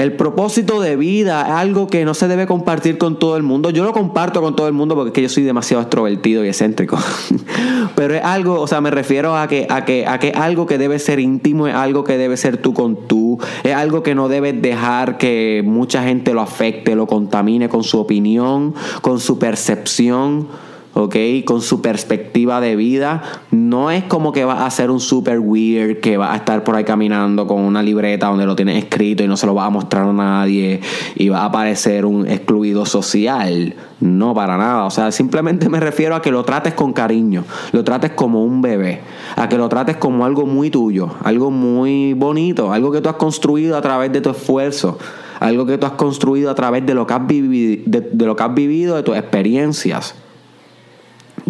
El 0.00 0.14
propósito 0.14 0.80
de 0.80 0.96
vida 0.96 1.42
es 1.46 1.52
algo 1.52 1.86
que 1.86 2.06
no 2.06 2.14
se 2.14 2.26
debe 2.26 2.46
compartir 2.46 2.96
con 2.96 3.18
todo 3.18 3.36
el 3.36 3.42
mundo. 3.42 3.68
Yo 3.68 3.84
lo 3.84 3.92
comparto 3.92 4.40
con 4.40 4.56
todo 4.56 4.66
el 4.66 4.72
mundo 4.72 4.94
porque 4.94 5.10
es 5.10 5.12
que 5.12 5.20
yo 5.20 5.28
soy 5.28 5.42
demasiado 5.42 5.82
extrovertido 5.82 6.42
y 6.42 6.48
excéntrico. 6.48 6.98
Pero 7.96 8.14
es 8.14 8.24
algo, 8.24 8.62
o 8.62 8.66
sea, 8.66 8.80
me 8.80 8.90
refiero 8.90 9.36
a 9.36 9.46
que, 9.46 9.66
a 9.68 9.84
que, 9.84 10.06
a 10.06 10.18
que 10.18 10.30
algo 10.30 10.64
que 10.64 10.78
debe 10.78 10.98
ser 10.98 11.20
íntimo, 11.20 11.68
es 11.68 11.74
algo 11.74 12.02
que 12.02 12.16
debe 12.16 12.38
ser 12.38 12.56
tú 12.56 12.72
con 12.72 13.08
tú, 13.08 13.38
es 13.62 13.74
algo 13.74 14.02
que 14.02 14.14
no 14.14 14.30
debes 14.30 14.62
dejar 14.62 15.18
que 15.18 15.62
mucha 15.66 16.02
gente 16.02 16.32
lo 16.32 16.40
afecte, 16.40 16.94
lo 16.94 17.06
contamine 17.06 17.68
con 17.68 17.84
su 17.84 18.00
opinión, 18.00 18.74
con 19.02 19.20
su 19.20 19.38
percepción 19.38 20.48
¿ok? 20.94 21.16
Con 21.44 21.62
su 21.62 21.80
perspectiva 21.80 22.60
de 22.60 22.76
vida. 22.76 23.22
No 23.50 23.90
es 23.90 24.04
como 24.04 24.32
que 24.32 24.44
va 24.44 24.66
a 24.66 24.70
ser 24.70 24.90
un 24.90 25.00
super 25.00 25.38
weird 25.38 26.00
que 26.00 26.16
va 26.16 26.32
a 26.32 26.36
estar 26.36 26.64
por 26.64 26.76
ahí 26.76 26.84
caminando 26.84 27.46
con 27.46 27.60
una 27.60 27.82
libreta 27.82 28.28
donde 28.28 28.46
lo 28.46 28.56
tienes 28.56 28.78
escrito 28.82 29.22
y 29.22 29.28
no 29.28 29.36
se 29.36 29.46
lo 29.46 29.54
va 29.54 29.66
a 29.66 29.70
mostrar 29.70 30.08
a 30.08 30.12
nadie 30.12 30.80
y 31.14 31.28
va 31.28 31.44
a 31.44 31.52
parecer 31.52 32.04
un 32.04 32.26
excluido 32.26 32.86
social. 32.86 33.74
No, 34.00 34.34
para 34.34 34.56
nada. 34.56 34.84
O 34.84 34.90
sea, 34.90 35.12
simplemente 35.12 35.68
me 35.68 35.80
refiero 35.80 36.14
a 36.14 36.22
que 36.22 36.30
lo 36.30 36.44
trates 36.44 36.74
con 36.74 36.92
cariño, 36.92 37.44
lo 37.72 37.84
trates 37.84 38.12
como 38.12 38.44
un 38.44 38.62
bebé, 38.62 39.00
a 39.36 39.48
que 39.48 39.58
lo 39.58 39.68
trates 39.68 39.96
como 39.96 40.24
algo 40.24 40.46
muy 40.46 40.70
tuyo, 40.70 41.10
algo 41.22 41.50
muy 41.50 42.14
bonito, 42.14 42.72
algo 42.72 42.90
que 42.90 43.00
tú 43.00 43.08
has 43.08 43.16
construido 43.16 43.76
a 43.76 43.82
través 43.82 44.12
de 44.12 44.20
tu 44.20 44.30
esfuerzo 44.30 44.98
algo 45.40 45.64
que 45.64 45.78
tú 45.78 45.86
has 45.86 45.92
construido 45.92 46.50
a 46.50 46.54
través 46.54 46.84
de 46.84 46.92
lo 46.92 47.06
que 47.06 47.14
has 47.14 47.26
vivido, 47.26 47.82
de 47.86 48.26
lo 48.26 48.36
que 48.36 48.42
has 48.42 48.54
vivido, 48.54 48.96
de 48.96 49.02
tus 49.02 49.16
experiencias. 49.16 50.14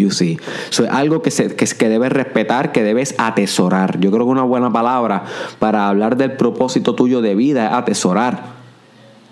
You 0.01 0.11
see. 0.11 0.39
es 0.71 0.81
algo 0.81 1.23
que, 1.23 1.31
se, 1.31 1.55
que, 1.55 1.89
debes 1.89 2.13
respetar, 2.13 2.73
que 2.73 2.83
debes 2.83 3.15
atesorar. 3.19 4.01
Yo 4.01 4.11
creo 4.11 4.25
que 4.25 4.33
una 4.33 4.43
buena 4.43 4.73
palabra 4.73 5.25
para 5.59 5.89
hablar 5.89 6.17
del 6.17 6.33
propósito 6.33 6.95
tuyo 6.95 7.21
de 7.21 7.35
vida 7.35 7.69
es 7.69 7.73
atesorar. 7.73 8.43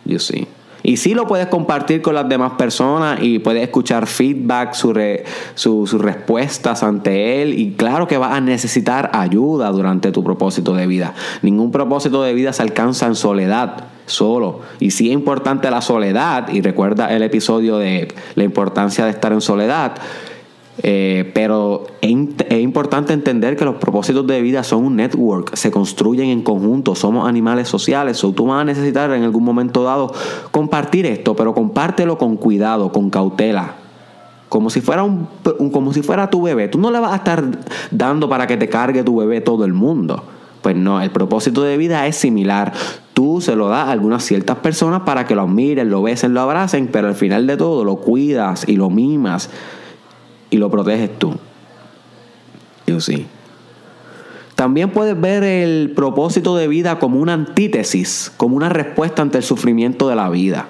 You 0.04 0.18
see. 0.18 0.46
Y 0.82 0.96
sí 0.96 1.12
lo 1.12 1.26
puedes 1.26 1.48
compartir 1.48 2.02
con 2.02 2.14
las 2.14 2.28
demás 2.28 2.52
personas 2.52 3.18
y 3.20 3.40
puedes 3.40 3.62
escuchar 3.62 4.06
feedback, 4.06 4.72
sus 4.72 5.92
respuestas 5.92 6.82
ante 6.82 7.42
él. 7.42 7.58
Y 7.58 7.72
claro 7.72 8.06
que 8.06 8.16
vas 8.16 8.32
a 8.32 8.40
necesitar 8.40 9.10
ayuda 9.12 9.70
durante 9.70 10.12
tu 10.12 10.22
propósito 10.22 10.74
de 10.74 10.86
vida. 10.86 11.14
Ningún 11.42 11.72
propósito 11.72 12.22
de 12.22 12.32
vida 12.32 12.52
se 12.52 12.62
alcanza 12.62 13.06
en 13.06 13.16
soledad, 13.16 13.84
solo. 14.06 14.60
Y 14.78 14.92
sí 14.92 15.08
es 15.08 15.14
importante 15.14 15.70
la 15.70 15.82
soledad. 15.82 16.48
Y 16.48 16.62
recuerda 16.62 17.14
el 17.14 17.22
episodio 17.22 17.78
de 17.78 18.08
la 18.34 18.44
importancia 18.44 19.04
de 19.04 19.10
estar 19.10 19.32
en 19.32 19.40
soledad. 19.40 19.96
Eh, 20.82 21.30
pero 21.34 21.86
es, 22.00 22.10
importante 22.60 23.12
entender 23.12 23.56
que 23.56 23.64
los 23.64 23.76
propósitos 23.76 24.26
de 24.26 24.40
vida 24.40 24.62
son 24.62 24.84
un 24.84 24.96
network, 24.96 25.56
se 25.56 25.70
construyen 25.70 26.28
en 26.28 26.42
conjunto, 26.42 26.94
somos 26.94 27.28
animales 27.28 27.68
sociales, 27.68 28.20
tú 28.20 28.46
vas 28.46 28.60
a 28.60 28.64
necesitar 28.64 29.10
en 29.12 29.24
algún 29.24 29.44
momento 29.44 29.82
dado 29.82 30.12
compartir 30.52 31.04
esto, 31.06 31.34
pero 31.34 31.52
compártelo 31.54 32.16
con 32.16 32.36
cuidado, 32.36 32.92
con 32.92 33.10
cautela. 33.10 33.74
Como 34.48 34.70
si, 34.70 34.80
fuera 34.80 35.02
un, 35.02 35.28
como 35.72 35.92
si 35.92 36.00
fuera 36.00 36.30
tu 36.30 36.40
bebé. 36.40 36.68
Tú 36.68 36.78
no 36.78 36.90
le 36.90 36.98
vas 37.00 37.12
a 37.12 37.16
estar 37.16 37.44
dando 37.90 38.30
para 38.30 38.46
que 38.46 38.56
te 38.56 38.66
cargue 38.66 39.02
tu 39.02 39.16
bebé 39.18 39.42
todo 39.42 39.66
el 39.66 39.74
mundo. 39.74 40.22
Pues 40.62 40.74
no, 40.74 41.02
el 41.02 41.10
propósito 41.10 41.62
de 41.62 41.76
vida 41.76 42.06
es 42.06 42.16
similar. 42.16 42.72
Tú 43.12 43.42
se 43.42 43.56
lo 43.56 43.68
das 43.68 43.88
a 43.88 43.92
algunas 43.92 44.24
ciertas 44.24 44.56
personas 44.58 45.02
para 45.02 45.26
que 45.26 45.34
lo 45.34 45.46
miren, 45.46 45.90
lo 45.90 46.02
besen, 46.02 46.32
lo 46.32 46.40
abracen, 46.40 46.88
pero 46.90 47.08
al 47.08 47.14
final 47.14 47.46
de 47.46 47.58
todo 47.58 47.84
lo 47.84 47.96
cuidas 47.96 48.66
y 48.66 48.76
lo 48.76 48.88
mimas 48.88 49.50
y 50.50 50.56
lo 50.56 50.70
proteges 50.70 51.18
tú. 51.18 51.36
Yo 52.86 53.00
sí. 53.00 53.26
También 54.54 54.90
puedes 54.90 55.18
ver 55.20 55.44
el 55.44 55.92
propósito 55.94 56.56
de 56.56 56.66
vida 56.66 56.98
como 56.98 57.20
una 57.20 57.34
antítesis, 57.34 58.32
como 58.36 58.56
una 58.56 58.68
respuesta 58.68 59.22
ante 59.22 59.38
el 59.38 59.44
sufrimiento 59.44 60.08
de 60.08 60.16
la 60.16 60.28
vida. 60.30 60.66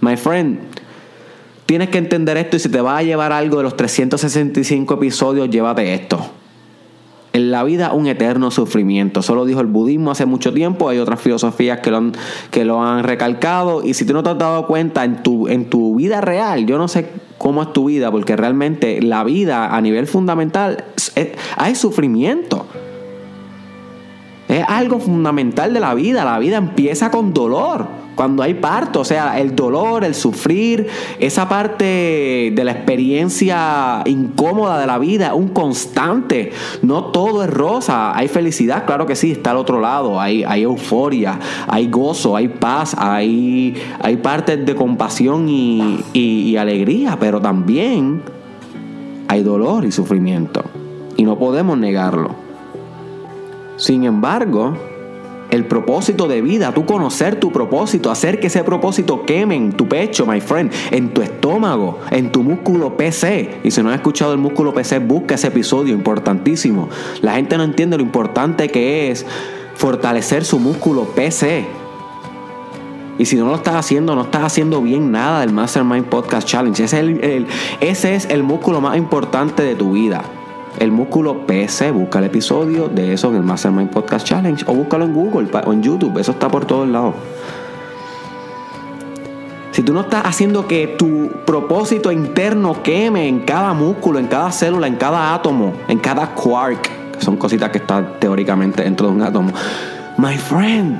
My 0.00 0.16
friend, 0.16 0.60
tienes 1.64 1.88
que 1.88 1.98
entender 1.98 2.36
esto 2.36 2.56
y 2.56 2.60
si 2.60 2.68
te 2.68 2.80
va 2.80 2.98
a 2.98 3.02
llevar 3.02 3.32
algo 3.32 3.56
de 3.56 3.64
los 3.64 3.76
365 3.76 4.94
episodios, 4.94 5.50
llévate 5.50 5.92
esto. 5.92 6.30
En 7.36 7.50
la 7.50 7.64
vida 7.64 7.92
un 7.92 8.06
eterno 8.06 8.50
sufrimiento. 8.50 9.20
Solo 9.20 9.44
dijo 9.44 9.60
el 9.60 9.66
budismo 9.66 10.10
hace 10.10 10.24
mucho 10.24 10.54
tiempo. 10.54 10.88
Hay 10.88 10.96
otras 10.96 11.20
filosofías 11.20 11.80
que 11.80 11.90
lo 11.90 11.98
han, 11.98 12.12
que 12.50 12.64
lo 12.64 12.82
han 12.82 13.04
recalcado. 13.04 13.84
Y 13.84 13.92
si 13.92 14.06
tú 14.06 14.14
no 14.14 14.22
te 14.22 14.30
has 14.30 14.38
dado 14.38 14.66
cuenta 14.66 15.04
en 15.04 15.22
tu, 15.22 15.46
en 15.46 15.68
tu 15.68 15.96
vida 15.96 16.22
real, 16.22 16.64
yo 16.64 16.78
no 16.78 16.88
sé 16.88 17.10
cómo 17.36 17.62
es 17.62 17.74
tu 17.74 17.84
vida, 17.84 18.10
porque 18.10 18.36
realmente 18.36 19.02
la 19.02 19.22
vida 19.22 19.76
a 19.76 19.82
nivel 19.82 20.06
fundamental 20.06 20.84
hay 21.58 21.74
sufrimiento. 21.74 22.64
Es 24.48 24.64
algo 24.66 24.98
fundamental 24.98 25.74
de 25.74 25.80
la 25.80 25.92
vida. 25.92 26.24
La 26.24 26.38
vida 26.38 26.56
empieza 26.56 27.10
con 27.10 27.34
dolor. 27.34 28.05
Cuando 28.16 28.42
hay 28.42 28.54
parto, 28.54 29.00
o 29.00 29.04
sea, 29.04 29.38
el 29.38 29.54
dolor, 29.54 30.02
el 30.02 30.14
sufrir, 30.14 30.86
esa 31.18 31.50
parte 31.50 32.50
de 32.54 32.64
la 32.64 32.72
experiencia 32.72 34.02
incómoda 34.06 34.80
de 34.80 34.86
la 34.86 34.98
vida, 34.98 35.34
un 35.34 35.48
constante. 35.48 36.50
No 36.80 37.04
todo 37.04 37.44
es 37.44 37.50
rosa. 37.50 38.16
Hay 38.16 38.28
felicidad, 38.28 38.86
claro 38.86 39.04
que 39.04 39.16
sí, 39.16 39.32
está 39.32 39.50
al 39.50 39.58
otro 39.58 39.80
lado. 39.80 40.18
Hay, 40.18 40.44
hay 40.44 40.62
euforia, 40.62 41.38
hay 41.68 41.88
gozo, 41.88 42.36
hay 42.36 42.48
paz, 42.48 42.96
hay, 42.98 43.76
hay 44.00 44.16
partes 44.16 44.64
de 44.64 44.74
compasión 44.74 45.46
y, 45.50 46.00
y 46.14 46.56
alegría, 46.56 47.18
pero 47.20 47.38
también 47.42 48.22
hay 49.28 49.42
dolor 49.42 49.84
y 49.84 49.92
sufrimiento. 49.92 50.64
Y 51.18 51.24
no 51.24 51.38
podemos 51.38 51.76
negarlo. 51.76 52.30
Sin 53.76 54.04
embargo, 54.04 54.74
el 55.56 55.64
propósito 55.64 56.28
de 56.28 56.42
vida, 56.42 56.72
tú 56.72 56.86
conocer 56.86 57.40
tu 57.40 57.50
propósito, 57.50 58.10
hacer 58.10 58.38
que 58.38 58.46
ese 58.46 58.62
propósito 58.62 59.24
queme 59.24 59.56
en 59.56 59.72
tu 59.72 59.88
pecho, 59.88 60.26
my 60.26 60.40
friend, 60.40 60.70
en 60.90 61.12
tu 61.12 61.22
estómago, 61.22 61.98
en 62.10 62.30
tu 62.30 62.42
músculo 62.42 62.96
PC. 62.96 63.60
Y 63.64 63.70
si 63.70 63.82
no 63.82 63.88
has 63.88 63.96
escuchado 63.96 64.32
el 64.32 64.38
músculo 64.38 64.72
PC, 64.72 65.00
busca 65.00 65.34
ese 65.34 65.48
episodio 65.48 65.94
importantísimo. 65.94 66.88
La 67.22 67.34
gente 67.34 67.56
no 67.56 67.64
entiende 67.64 67.96
lo 67.96 68.02
importante 68.02 68.68
que 68.68 69.10
es 69.10 69.26
fortalecer 69.74 70.44
su 70.44 70.58
músculo 70.58 71.04
PC. 71.04 71.66
Y 73.18 73.24
si 73.24 73.36
no 73.36 73.46
lo 73.46 73.54
estás 73.54 73.76
haciendo, 73.76 74.14
no 74.14 74.22
estás 74.22 74.42
haciendo 74.44 74.82
bien 74.82 75.10
nada 75.10 75.40
del 75.40 75.52
Mastermind 75.52 76.04
Podcast 76.04 76.46
Challenge. 76.46 76.84
Ese 76.84 77.46
ese 77.80 78.14
es 78.14 78.26
el 78.26 78.42
músculo 78.42 78.82
más 78.82 78.98
importante 78.98 79.62
de 79.62 79.74
tu 79.74 79.92
vida 79.92 80.22
el 80.78 80.90
músculo 80.90 81.46
PC. 81.46 81.90
Busca 81.90 82.18
el 82.18 82.26
episodio 82.26 82.88
de 82.88 83.12
eso 83.12 83.28
en 83.28 83.36
el 83.36 83.42
Mastermind 83.42 83.90
Podcast 83.90 84.26
Challenge 84.26 84.64
o 84.66 84.74
búscalo 84.74 85.04
en 85.04 85.14
Google 85.14 85.48
o 85.64 85.72
en 85.72 85.82
YouTube. 85.82 86.18
Eso 86.18 86.32
está 86.32 86.48
por 86.48 86.64
todos 86.64 86.88
lados. 86.88 87.14
Si 89.72 89.82
tú 89.82 89.92
no 89.92 90.00
estás 90.00 90.24
haciendo 90.24 90.66
que 90.66 90.86
tu 90.86 91.30
propósito 91.44 92.10
interno 92.10 92.82
queme 92.82 93.28
en 93.28 93.40
cada 93.40 93.74
músculo, 93.74 94.18
en 94.18 94.26
cada 94.26 94.50
célula, 94.50 94.86
en 94.86 94.96
cada 94.96 95.34
átomo, 95.34 95.74
en 95.88 95.98
cada 95.98 96.34
quark, 96.34 96.80
que 97.12 97.20
son 97.20 97.36
cositas 97.36 97.70
que 97.70 97.78
están 97.78 98.18
teóricamente 98.18 98.82
dentro 98.82 99.08
de 99.08 99.12
un 99.12 99.20
átomo, 99.20 99.52
my 100.16 100.38
friend, 100.38 100.98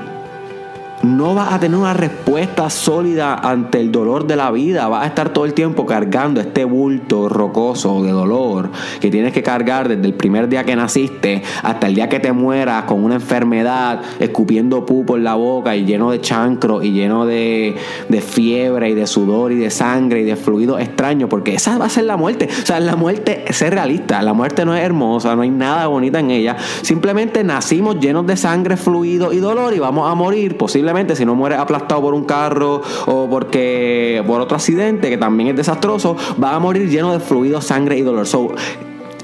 no 1.07 1.33
vas 1.33 1.53
a 1.53 1.59
tener 1.59 1.77
una 1.77 1.93
respuesta 1.93 2.69
sólida 2.69 3.35
ante 3.35 3.79
el 3.79 3.91
dolor 3.91 4.27
de 4.27 4.35
la 4.35 4.51
vida. 4.51 4.87
Vas 4.87 5.03
a 5.03 5.07
estar 5.07 5.29
todo 5.29 5.45
el 5.45 5.53
tiempo 5.53 5.85
cargando 5.85 6.41
este 6.41 6.65
bulto 6.65 7.29
rocoso 7.29 8.03
de 8.03 8.11
dolor 8.11 8.69
que 8.99 9.09
tienes 9.09 9.33
que 9.33 9.41
cargar 9.41 9.87
desde 9.87 10.05
el 10.05 10.13
primer 10.13 10.49
día 10.49 10.63
que 10.63 10.75
naciste 10.75 11.41
hasta 11.63 11.87
el 11.87 11.95
día 11.95 12.09
que 12.09 12.19
te 12.19 12.31
mueras 12.31 12.83
con 12.83 13.03
una 13.03 13.15
enfermedad, 13.15 14.01
escupiendo 14.19 14.85
pupo 14.85 15.15
en 15.17 15.23
la 15.23 15.35
boca 15.35 15.75
y 15.75 15.85
lleno 15.85 16.11
de 16.11 16.21
chancro 16.21 16.83
y 16.83 16.91
lleno 16.91 17.25
de, 17.25 17.75
de 18.09 18.21
fiebre 18.21 18.89
y 18.89 18.93
de 18.93 19.07
sudor 19.07 19.51
y 19.51 19.55
de 19.55 19.69
sangre 19.69 20.21
y 20.21 20.23
de 20.23 20.35
fluido 20.35 20.77
extraño, 20.77 21.29
porque 21.29 21.55
esa 21.55 21.77
va 21.77 21.85
a 21.85 21.89
ser 21.89 22.05
la 22.05 22.17
muerte. 22.17 22.49
O 22.51 22.65
sea, 22.65 22.79
la 22.79 22.95
muerte, 22.95 23.45
ser 23.51 23.73
realista, 23.73 24.21
la 24.21 24.33
muerte 24.33 24.65
no 24.65 24.75
es 24.75 24.83
hermosa, 24.83 25.35
no 25.35 25.41
hay 25.43 25.51
nada 25.51 25.87
bonita 25.87 26.19
en 26.19 26.31
ella. 26.31 26.57
Simplemente 26.81 27.43
nacimos 27.43 27.99
llenos 27.99 28.25
de 28.27 28.35
sangre, 28.35 28.77
fluido 28.77 29.31
y 29.31 29.37
dolor 29.37 29.73
y 29.73 29.79
vamos 29.79 30.09
a 30.09 30.15
morir 30.15 30.57
posiblemente 30.57 30.96
si 31.15 31.25
no 31.25 31.35
mueres 31.35 31.59
aplastado 31.59 32.01
por 32.01 32.13
un 32.13 32.25
carro 32.25 32.81
o 33.05 33.29
porque 33.29 34.23
por 34.25 34.41
otro 34.41 34.55
accidente 34.57 35.09
que 35.09 35.17
también 35.17 35.49
es 35.49 35.55
desastroso, 35.55 36.15
vas 36.37 36.53
a 36.53 36.59
morir 36.59 36.89
lleno 36.89 37.13
de 37.13 37.19
fluido, 37.19 37.61
sangre 37.61 37.97
y 37.97 38.01
dolor. 38.01 38.25
So, 38.25 38.53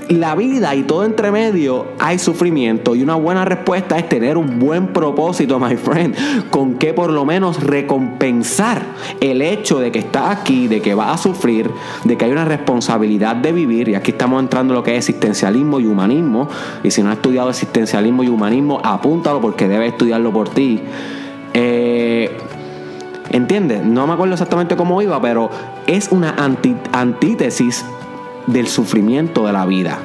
la 0.10 0.36
vida 0.36 0.76
y 0.76 0.84
todo 0.84 1.06
entre 1.06 1.32
medio 1.32 1.88
hay 2.00 2.20
sufrimiento 2.20 2.96
y 2.96 3.02
una 3.02 3.16
buena 3.16 3.46
respuesta 3.46 3.98
es 3.98 4.10
tener 4.10 4.38
un 4.38 4.60
buen 4.60 4.88
propósito, 4.88 5.60
my 5.60 5.76
friend, 5.78 6.50
con 6.50 6.76
que 6.76 6.94
por 6.94 7.12
lo 7.12 7.26
menos 7.26 7.64
recompensar 7.64 8.84
el 9.22 9.42
hecho 9.42 9.80
de 9.80 9.92
que 9.92 10.00
estás 10.00 10.38
aquí, 10.38 10.68
de 10.68 10.82
que 10.82 10.94
vas 10.94 11.14
a 11.14 11.18
sufrir, 11.18 11.70
de 12.04 12.18
que 12.18 12.26
hay 12.26 12.32
una 12.32 12.46
responsabilidad 12.46 13.36
de 13.36 13.52
vivir 13.52 13.90
y 13.90 13.96
aquí 13.96 14.12
estamos 14.12 14.42
entrando 14.42 14.74
en 14.74 14.76
lo 14.80 14.84
que 14.84 14.92
es 14.92 14.98
existencialismo 14.98 15.80
y 15.80 15.86
humanismo 15.86 16.50
y 16.84 16.92
si 16.92 17.02
no 17.02 17.10
has 17.10 17.18
estudiado 17.18 17.50
existencialismo 17.50 18.24
y 18.24 18.28
humanismo, 18.28 18.82
apúntalo 18.84 19.42
porque 19.42 19.68
debes 19.68 19.94
estudiarlo 19.94 20.32
por 20.32 20.50
ti. 20.50 20.82
Eh, 21.54 22.36
¿Entiendes? 23.30 23.84
No 23.84 24.06
me 24.06 24.14
acuerdo 24.14 24.34
exactamente 24.34 24.76
cómo 24.76 25.02
iba, 25.02 25.20
pero 25.20 25.50
es 25.88 26.10
una 26.12 26.36
antítesis 26.92 27.84
del 28.48 28.68
sufrimiento 28.68 29.48
de 29.48 29.54
la 29.54 29.66
vida. 29.66 30.00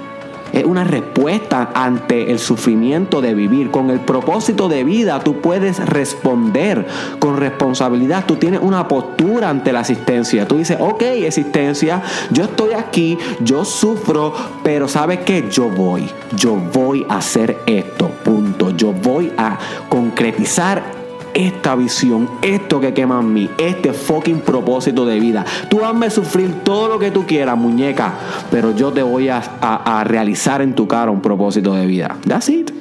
Es 0.52 0.64
una 0.64 0.84
respuesta 0.84 1.70
ante 1.74 2.30
el 2.30 2.38
sufrimiento 2.38 3.20
de 3.20 3.34
vivir. 3.34 3.70
Con 3.70 3.90
el 3.90 4.00
propósito 4.00 4.68
de 4.68 4.82
vida 4.82 5.20
tú 5.20 5.40
puedes 5.40 5.78
responder 5.78 6.87
con 7.18 7.37
responsabilidad. 7.37 8.24
Tú 8.26 8.37
tienes 8.37 8.61
una 8.62 8.88
postura 8.88 9.50
ante 9.50 9.72
la 9.72 9.80
existencia. 9.80 10.48
Tú 10.48 10.56
dices, 10.56 10.78
ok, 10.80 11.02
existencia, 11.02 12.02
yo 12.30 12.44
estoy 12.44 12.72
aquí, 12.72 13.18
yo 13.40 13.64
sufro, 13.64 14.32
pero 14.62 14.88
¿sabes 14.88 15.18
qué? 15.20 15.48
Yo 15.50 15.68
voy. 15.68 16.08
Yo 16.34 16.54
voy 16.54 17.04
a 17.11 17.18
hacer 17.18 17.58
esto. 17.66 18.08
Punto. 18.24 18.70
Yo 18.70 18.92
voy 18.92 19.30
a 19.37 19.58
concretizar 19.90 20.97
esta 21.38 21.77
visión, 21.77 22.29
esto 22.42 22.81
que 22.81 22.92
quema 22.92 23.20
en 23.20 23.33
mí, 23.33 23.48
este 23.59 23.92
fucking 23.92 24.40
propósito 24.40 25.07
de 25.07 25.20
vida. 25.20 25.44
Tú 25.70 25.85
hazme 25.85 26.11
sufrir 26.11 26.64
todo 26.64 26.88
lo 26.88 26.98
que 26.98 27.12
tú 27.12 27.27
quieras, 27.27 27.57
muñeca, 27.57 28.12
pero 28.51 28.74
yo 28.74 28.90
te 28.92 29.03
voy 29.03 29.29
a, 29.29 29.38
a 29.61 30.03
realizar 30.03 30.62
en 30.62 30.74
tu 30.74 30.88
cara 30.88 31.12
un 31.12 31.22
propósito 31.22 31.74
de 31.74 31.87
vida. 31.87 32.16
That's 32.27 32.48
it. 32.48 32.72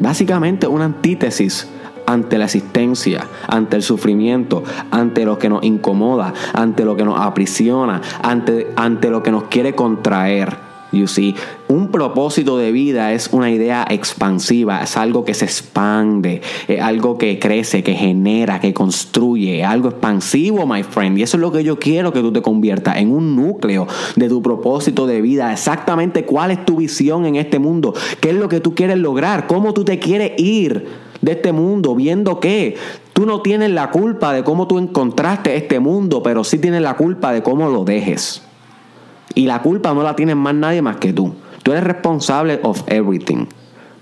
Básicamente 0.00 0.66
una 0.66 0.86
antítesis 0.86 1.68
ante 2.06 2.38
la 2.38 2.46
existencia, 2.46 3.26
ante 3.48 3.76
el 3.76 3.82
sufrimiento, 3.82 4.64
ante 4.90 5.26
lo 5.26 5.38
que 5.38 5.50
nos 5.50 5.62
incomoda, 5.62 6.32
ante 6.54 6.86
lo 6.86 6.96
que 6.96 7.04
nos 7.04 7.20
aprisiona, 7.20 8.00
ante, 8.22 8.68
ante 8.76 9.10
lo 9.10 9.22
que 9.22 9.30
nos 9.30 9.44
quiere 9.44 9.74
contraer. 9.74 10.67
You 10.90 11.06
see, 11.06 11.34
un 11.68 11.90
propósito 11.90 12.56
de 12.56 12.72
vida 12.72 13.12
es 13.12 13.28
una 13.32 13.50
idea 13.50 13.86
expansiva, 13.90 14.82
es 14.82 14.96
algo 14.96 15.24
que 15.24 15.34
se 15.34 15.44
expande, 15.44 16.40
es 16.66 16.80
algo 16.80 17.18
que 17.18 17.38
crece, 17.38 17.82
que 17.82 17.94
genera, 17.94 18.58
que 18.58 18.72
construye, 18.72 19.64
algo 19.64 19.90
expansivo, 19.90 20.66
my 20.66 20.82
friend. 20.82 21.18
Y 21.18 21.22
eso 21.22 21.36
es 21.36 21.42
lo 21.42 21.52
que 21.52 21.62
yo 21.62 21.78
quiero 21.78 22.12
que 22.12 22.20
tú 22.20 22.32
te 22.32 22.40
conviertas 22.40 22.96
en 22.96 23.12
un 23.12 23.36
núcleo 23.36 23.86
de 24.16 24.28
tu 24.30 24.40
propósito 24.40 25.06
de 25.06 25.20
vida. 25.20 25.52
Exactamente 25.52 26.24
cuál 26.24 26.52
es 26.52 26.64
tu 26.64 26.76
visión 26.76 27.26
en 27.26 27.36
este 27.36 27.58
mundo, 27.58 27.92
qué 28.20 28.30
es 28.30 28.36
lo 28.36 28.48
que 28.48 28.60
tú 28.60 28.74
quieres 28.74 28.96
lograr, 28.96 29.46
cómo 29.46 29.74
tú 29.74 29.84
te 29.84 29.98
quieres 29.98 30.32
ir 30.40 30.86
de 31.20 31.32
este 31.32 31.52
mundo, 31.52 31.94
viendo 31.94 32.40
que 32.40 32.76
tú 33.12 33.26
no 33.26 33.42
tienes 33.42 33.70
la 33.72 33.90
culpa 33.90 34.32
de 34.32 34.42
cómo 34.42 34.66
tú 34.66 34.78
encontraste 34.78 35.54
este 35.56 35.80
mundo, 35.80 36.22
pero 36.22 36.44
sí 36.44 36.58
tienes 36.58 36.80
la 36.80 36.94
culpa 36.94 37.32
de 37.32 37.42
cómo 37.42 37.68
lo 37.68 37.84
dejes. 37.84 38.47
Y 39.34 39.46
la 39.46 39.62
culpa 39.62 39.94
no 39.94 40.02
la 40.02 40.16
tiene 40.16 40.34
más 40.34 40.54
nadie 40.54 40.82
más 40.82 40.96
que 40.96 41.12
tú. 41.12 41.34
Tú 41.62 41.72
eres 41.72 41.84
responsable 41.84 42.60
of 42.62 42.82
everything. 42.86 43.46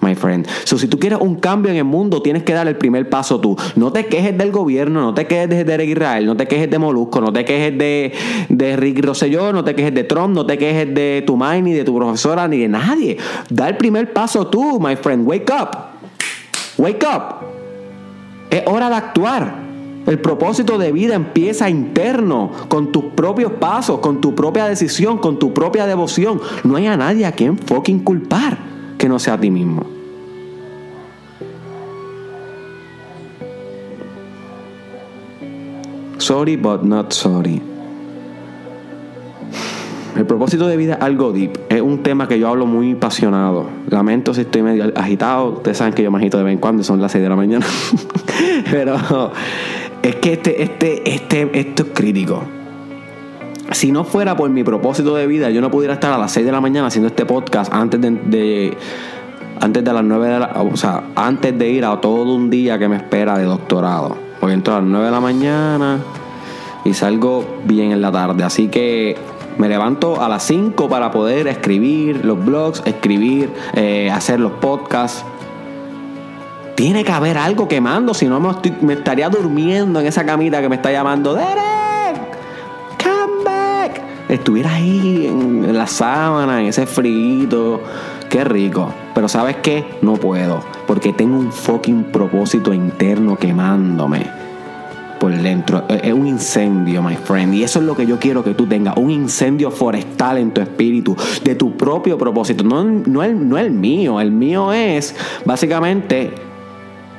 My 0.00 0.14
friend. 0.14 0.46
So, 0.64 0.78
si 0.78 0.88
tú 0.88 0.98
quieres 0.98 1.18
un 1.20 1.36
cambio 1.36 1.70
en 1.72 1.78
el 1.78 1.84
mundo, 1.84 2.20
tienes 2.20 2.42
que 2.42 2.52
dar 2.52 2.68
el 2.68 2.76
primer 2.76 3.08
paso 3.08 3.40
tú. 3.40 3.56
No 3.76 3.92
te 3.92 4.06
quejes 4.06 4.36
del 4.36 4.52
gobierno, 4.52 5.00
no 5.00 5.14
te 5.14 5.26
quejes 5.26 5.48
de 5.48 5.64
Derek 5.64 5.88
Israel, 5.88 6.26
no 6.26 6.36
te 6.36 6.46
quejes 6.46 6.70
de 6.70 6.78
Molusco, 6.78 7.20
no 7.20 7.32
te 7.32 7.44
quejes 7.46 7.76
de, 7.78 8.12
de 8.50 8.76
Rick 8.76 9.04
Rosselló, 9.04 9.52
no 9.52 9.64
te 9.64 9.74
quejes 9.74 9.94
de 9.94 10.04
Trump, 10.04 10.34
no 10.34 10.44
te 10.44 10.58
quejes 10.58 10.94
de 10.94 11.24
tu 11.26 11.36
mind, 11.36 11.64
ni 11.64 11.72
de 11.72 11.82
tu 11.82 11.96
profesora, 11.96 12.46
ni 12.46 12.58
de 12.58 12.68
nadie. 12.68 13.16
Da 13.48 13.68
el 13.68 13.78
primer 13.78 14.12
paso 14.12 14.46
tú, 14.46 14.78
my 14.78 14.96
friend. 14.96 15.26
Wake 15.26 15.50
up. 15.50 15.70
Wake 16.76 17.06
up. 17.06 17.36
Es 18.50 18.62
hora 18.66 18.90
de 18.90 18.96
actuar. 18.96 19.65
El 20.06 20.20
propósito 20.20 20.78
de 20.78 20.92
vida 20.92 21.16
empieza 21.16 21.68
interno, 21.68 22.52
con 22.68 22.92
tus 22.92 23.06
propios 23.06 23.52
pasos, 23.52 23.98
con 23.98 24.20
tu 24.20 24.34
propia 24.34 24.66
decisión, 24.66 25.18
con 25.18 25.38
tu 25.38 25.52
propia 25.52 25.86
devoción. 25.86 26.40
No 26.62 26.76
hay 26.76 26.86
a 26.86 26.96
nadie 26.96 27.26
a 27.26 27.32
quien 27.32 27.58
fucking 27.58 28.00
culpar 28.00 28.56
que 28.98 29.08
no 29.08 29.18
sea 29.18 29.34
a 29.34 29.40
ti 29.40 29.50
mismo. 29.50 29.82
Sorry 36.18 36.56
but 36.56 36.82
not 36.82 37.12
sorry. 37.12 37.75
El 40.16 40.24
propósito 40.24 40.66
de 40.66 40.78
vida 40.78 40.94
es 40.94 41.02
algo 41.02 41.32
deep. 41.32 41.58
Es 41.68 41.82
un 41.82 42.02
tema 42.02 42.26
que 42.26 42.38
yo 42.38 42.48
hablo 42.48 42.64
muy 42.64 42.92
apasionado. 42.92 43.66
Lamento 43.88 44.32
si 44.32 44.42
estoy 44.42 44.62
medio 44.62 44.90
agitado. 44.96 45.48
Ustedes 45.56 45.76
saben 45.76 45.92
que 45.92 46.02
yo 46.02 46.10
me 46.10 46.16
agito 46.16 46.38
de 46.38 46.44
vez 46.44 46.54
en 46.54 46.58
cuando, 46.58 46.82
son 46.82 47.02
las 47.02 47.12
6 47.12 47.22
de 47.22 47.28
la 47.28 47.36
mañana. 47.36 47.66
Pero 48.70 48.96
es 50.02 50.16
que 50.16 50.32
este, 50.32 50.62
este, 50.62 51.14
este, 51.14 51.50
esto 51.58 51.82
es 51.82 51.88
crítico. 51.92 52.42
Si 53.72 53.92
no 53.92 54.04
fuera 54.04 54.36
por 54.36 54.48
mi 54.48 54.64
propósito 54.64 55.14
de 55.14 55.26
vida, 55.26 55.50
yo 55.50 55.60
no 55.60 55.70
pudiera 55.70 55.94
estar 55.94 56.12
a 56.12 56.18
las 56.18 56.32
6 56.32 56.46
de 56.46 56.52
la 56.52 56.62
mañana 56.62 56.86
haciendo 56.86 57.08
este 57.08 57.26
podcast 57.26 57.72
antes 57.74 58.00
de, 58.00 58.74
antes 59.60 59.84
de 59.84 59.92
las 59.92 60.04
9 60.04 60.28
de 60.28 60.38
la, 60.38 60.62
o 60.62 60.76
sea, 60.76 61.04
antes 61.14 61.58
de 61.58 61.68
ir 61.68 61.84
a 61.84 62.00
todo 62.00 62.34
un 62.34 62.48
día 62.48 62.78
que 62.78 62.88
me 62.88 62.96
espera 62.96 63.36
de 63.36 63.44
doctorado. 63.44 64.16
Porque 64.40 64.54
entro 64.54 64.76
a 64.76 64.80
las 64.80 64.88
9 64.88 65.04
de 65.04 65.10
la 65.12 65.20
mañana 65.20 65.98
y 66.86 66.94
salgo 66.94 67.44
bien 67.66 67.92
en 67.92 68.00
la 68.00 68.10
tarde. 68.10 68.44
Así 68.44 68.68
que 68.68 69.16
me 69.58 69.68
levanto 69.68 70.20
a 70.20 70.28
las 70.28 70.44
5 70.44 70.88
para 70.88 71.10
poder 71.10 71.46
escribir 71.46 72.24
los 72.24 72.42
blogs, 72.44 72.82
escribir, 72.84 73.50
eh, 73.74 74.10
hacer 74.10 74.40
los 74.40 74.52
podcasts. 74.52 75.24
Tiene 76.74 77.04
que 77.04 77.12
haber 77.12 77.38
algo 77.38 77.66
quemando, 77.68 78.12
si 78.12 78.26
no 78.26 78.38
me, 78.38 78.92
estaría 78.92 79.28
durmiendo 79.30 80.00
en 80.00 80.06
esa 80.06 80.26
camita 80.26 80.60
que 80.60 80.68
me 80.68 80.76
está 80.76 80.92
llamando. 80.92 81.34
Derek, 81.34 82.20
come 83.02 83.44
back. 83.44 84.02
Estuviera 84.28 84.74
ahí 84.74 85.26
en, 85.26 85.76
la 85.76 85.86
sábana, 85.86 86.60
en 86.60 86.66
ese 86.66 86.86
frío. 86.86 87.80
Qué 88.28 88.44
rico. 88.44 88.92
Pero 89.14 89.28
¿sabes 89.28 89.56
qué? 89.62 89.86
No 90.02 90.14
puedo. 90.14 90.62
Porque 90.86 91.14
tengo 91.14 91.38
un 91.38 91.50
fucking 91.50 92.04
propósito 92.12 92.74
interno 92.74 93.36
quemándome 93.36 94.45
por 95.18 95.32
dentro. 95.32 95.84
Es 95.88 96.12
un 96.12 96.26
incendio, 96.26 97.02
my 97.02 97.16
friend. 97.16 97.54
Y 97.54 97.62
eso 97.62 97.80
es 97.80 97.84
lo 97.84 97.96
que 97.96 98.06
yo 98.06 98.18
quiero 98.18 98.42
que 98.44 98.54
tú 98.54 98.66
tengas. 98.66 98.96
Un 98.96 99.10
incendio 99.10 99.70
forestal 99.70 100.38
en 100.38 100.52
tu 100.52 100.60
espíritu. 100.60 101.16
De 101.44 101.54
tu 101.54 101.76
propio 101.76 102.18
propósito. 102.18 102.64
No, 102.64 102.84
no, 102.84 103.22
el, 103.22 103.48
no 103.48 103.58
el 103.58 103.70
mío. 103.70 104.20
El 104.20 104.32
mío 104.32 104.72
es 104.72 105.14
básicamente 105.44 106.32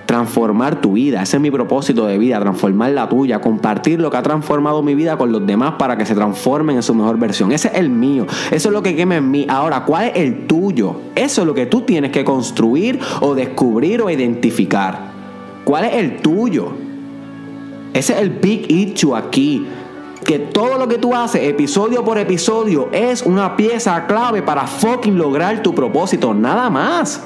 transformar 0.08 0.82
tu 0.82 0.94
vida. 0.94 1.22
Ese 1.22 1.38
es 1.38 1.42
mi 1.42 1.52
propósito 1.52 2.08
de 2.08 2.18
vida, 2.18 2.40
transformar 2.40 2.92
la 2.92 3.08
tuya, 3.08 3.40
compartir 3.40 4.00
lo 4.00 4.10
que 4.10 4.18
ha 4.18 4.24
transformado 4.24 4.82
mi 4.82 4.96
vida 4.96 5.18
con 5.18 5.32
los 5.32 5.46
demás 5.46 5.74
para 5.78 5.98
que 5.98 6.06
se 6.06 6.16
transformen 6.16 6.78
en 6.78 6.84
su 6.84 6.96
mejor 6.96 7.20
versión. 7.20 7.52
Ese 7.52 7.68
es 7.68 7.76
el 7.76 7.90
mío, 7.90 8.26
eso 8.50 8.70
es 8.70 8.74
lo 8.74 8.82
que 8.82 8.96
quema 8.96 9.18
en 9.18 9.30
mí. 9.30 9.46
Ahora, 9.50 9.84
¿cuál 9.84 10.08
es 10.08 10.16
el 10.16 10.48
tuyo? 10.48 11.02
Eso 11.14 11.42
es 11.42 11.48
lo 11.48 11.54
que 11.54 11.66
tú 11.66 11.82
tienes 11.82 12.12
que 12.12 12.24
construir 12.24 13.00
o 13.20 13.36
descubrir 13.36 14.02
o 14.02 14.10
identificar. 14.10 15.12
¿Cuál 15.66 15.86
es 15.86 15.96
el 15.96 16.18
tuyo? 16.22 16.87
Ese 17.98 18.14
es 18.14 18.20
el 18.20 18.30
big 18.30 18.72
issue 18.72 19.16
aquí. 19.16 19.68
Que 20.24 20.38
todo 20.38 20.78
lo 20.78 20.88
que 20.88 21.00
tú 21.00 21.16
haces, 21.16 21.42
episodio 21.42 22.04
por 22.04 22.20
episodio, 22.20 22.90
es 22.92 23.24
una 23.24 23.56
pieza 23.56 24.06
clave 24.06 24.44
para 24.44 24.68
fucking 24.68 25.18
lograr 25.18 25.64
tu 25.64 25.74
propósito. 25.74 26.32
Nada 26.32 26.70
más. 26.70 27.24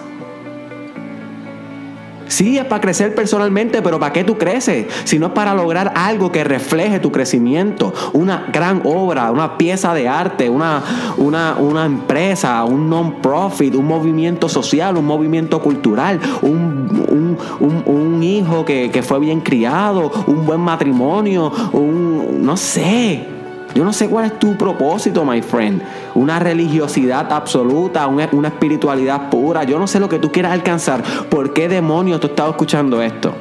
Sí, 2.31 2.57
es 2.57 2.63
para 2.63 2.79
crecer 2.79 3.13
personalmente, 3.13 3.81
pero 3.81 3.99
¿para 3.99 4.13
qué 4.13 4.23
tú 4.23 4.37
creces? 4.37 4.87
Si 5.03 5.19
no 5.19 5.27
es 5.27 5.31
para 5.33 5.53
lograr 5.53 5.91
algo 5.97 6.31
que 6.31 6.45
refleje 6.45 6.99
tu 6.99 7.11
crecimiento, 7.11 7.93
una 8.13 8.47
gran 8.53 8.83
obra, 8.85 9.31
una 9.31 9.57
pieza 9.57 9.93
de 9.93 10.07
arte, 10.07 10.49
una, 10.49 10.81
una, 11.17 11.57
una 11.59 11.85
empresa, 11.85 12.63
un 12.63 12.89
non-profit, 12.89 13.75
un 13.75 13.85
movimiento 13.85 14.47
social, 14.47 14.95
un 14.95 15.05
movimiento 15.07 15.61
cultural, 15.61 16.21
un, 16.41 17.37
un, 17.59 18.23
hijo 18.23 18.63
que, 18.63 18.91
que 18.91 19.01
fue 19.03 19.19
bien 19.19 19.41
criado, 19.41 20.09
un 20.27 20.45
buen 20.45 20.61
matrimonio, 20.61 21.51
un, 21.73 22.45
no 22.45 22.55
sé. 22.55 23.40
Yo 23.73 23.85
no 23.85 23.93
sé 23.93 24.09
cuál 24.09 24.25
es 24.25 24.39
tu 24.39 24.57
propósito, 24.57 25.23
my 25.23 25.41
friend. 25.41 25.81
Una 26.15 26.39
religiosidad 26.39 27.31
absoluta, 27.31 28.07
una, 28.07 28.47
espiritualidad 28.47 29.29
pura. 29.29 29.63
Yo 29.63 29.79
no 29.79 29.87
sé 29.87 29.99
lo 29.99 30.09
que 30.09 30.19
tú 30.19 30.31
quieras 30.31 30.51
alcanzar. 30.51 31.03
¿Por 31.29 31.53
qué 31.53 31.69
demonios 31.69 32.19
tú 32.19 32.27
estás 32.27 32.49
escuchando 32.49 33.01
esto? 33.01 33.33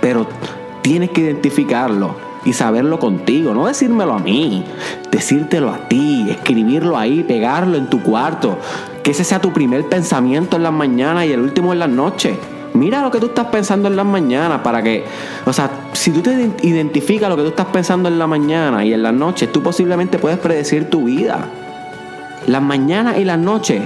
Pero 0.00 0.26
tienes 0.82 1.10
que 1.10 1.22
identificarlo 1.22 2.14
y 2.44 2.52
saberlo 2.52 2.98
contigo, 2.98 3.52
no 3.52 3.66
decírmelo 3.66 4.14
a 4.14 4.18
mí, 4.20 4.64
decírtelo 5.10 5.70
a 5.70 5.88
ti, 5.88 6.26
escribirlo 6.30 6.96
ahí, 6.96 7.24
pegarlo 7.24 7.76
en 7.76 7.90
tu 7.90 8.00
cuarto, 8.00 8.58
que 9.02 9.10
ese 9.10 9.24
sea 9.24 9.40
tu 9.40 9.52
primer 9.52 9.86
pensamiento 9.88 10.56
en 10.56 10.62
las 10.62 10.72
mañanas 10.72 11.26
y 11.26 11.32
el 11.32 11.40
último 11.40 11.72
en 11.72 11.80
las 11.80 11.90
noches. 11.90 12.38
Mira 12.74 13.02
lo 13.02 13.10
que 13.10 13.18
tú 13.18 13.26
estás 13.26 13.46
pensando 13.46 13.88
en 13.88 13.96
las 13.96 14.06
mañanas 14.06 14.60
para 14.60 14.82
que, 14.82 15.04
o 15.46 15.52
sea, 15.52 15.70
si 15.92 16.10
tú 16.10 16.20
te 16.20 16.50
identificas 16.62 17.28
lo 17.28 17.36
que 17.36 17.42
tú 17.42 17.48
estás 17.48 17.66
pensando 17.66 18.08
en 18.08 18.18
la 18.18 18.26
mañana 18.26 18.84
y 18.84 18.92
en 18.92 19.02
las 19.02 19.14
noches, 19.14 19.50
tú 19.52 19.62
posiblemente 19.62 20.18
puedes 20.18 20.38
predecir 20.38 20.88
tu 20.90 21.04
vida. 21.04 21.46
Las 22.46 22.62
mañanas 22.62 23.18
y 23.18 23.24
las 23.24 23.38
noches, 23.38 23.82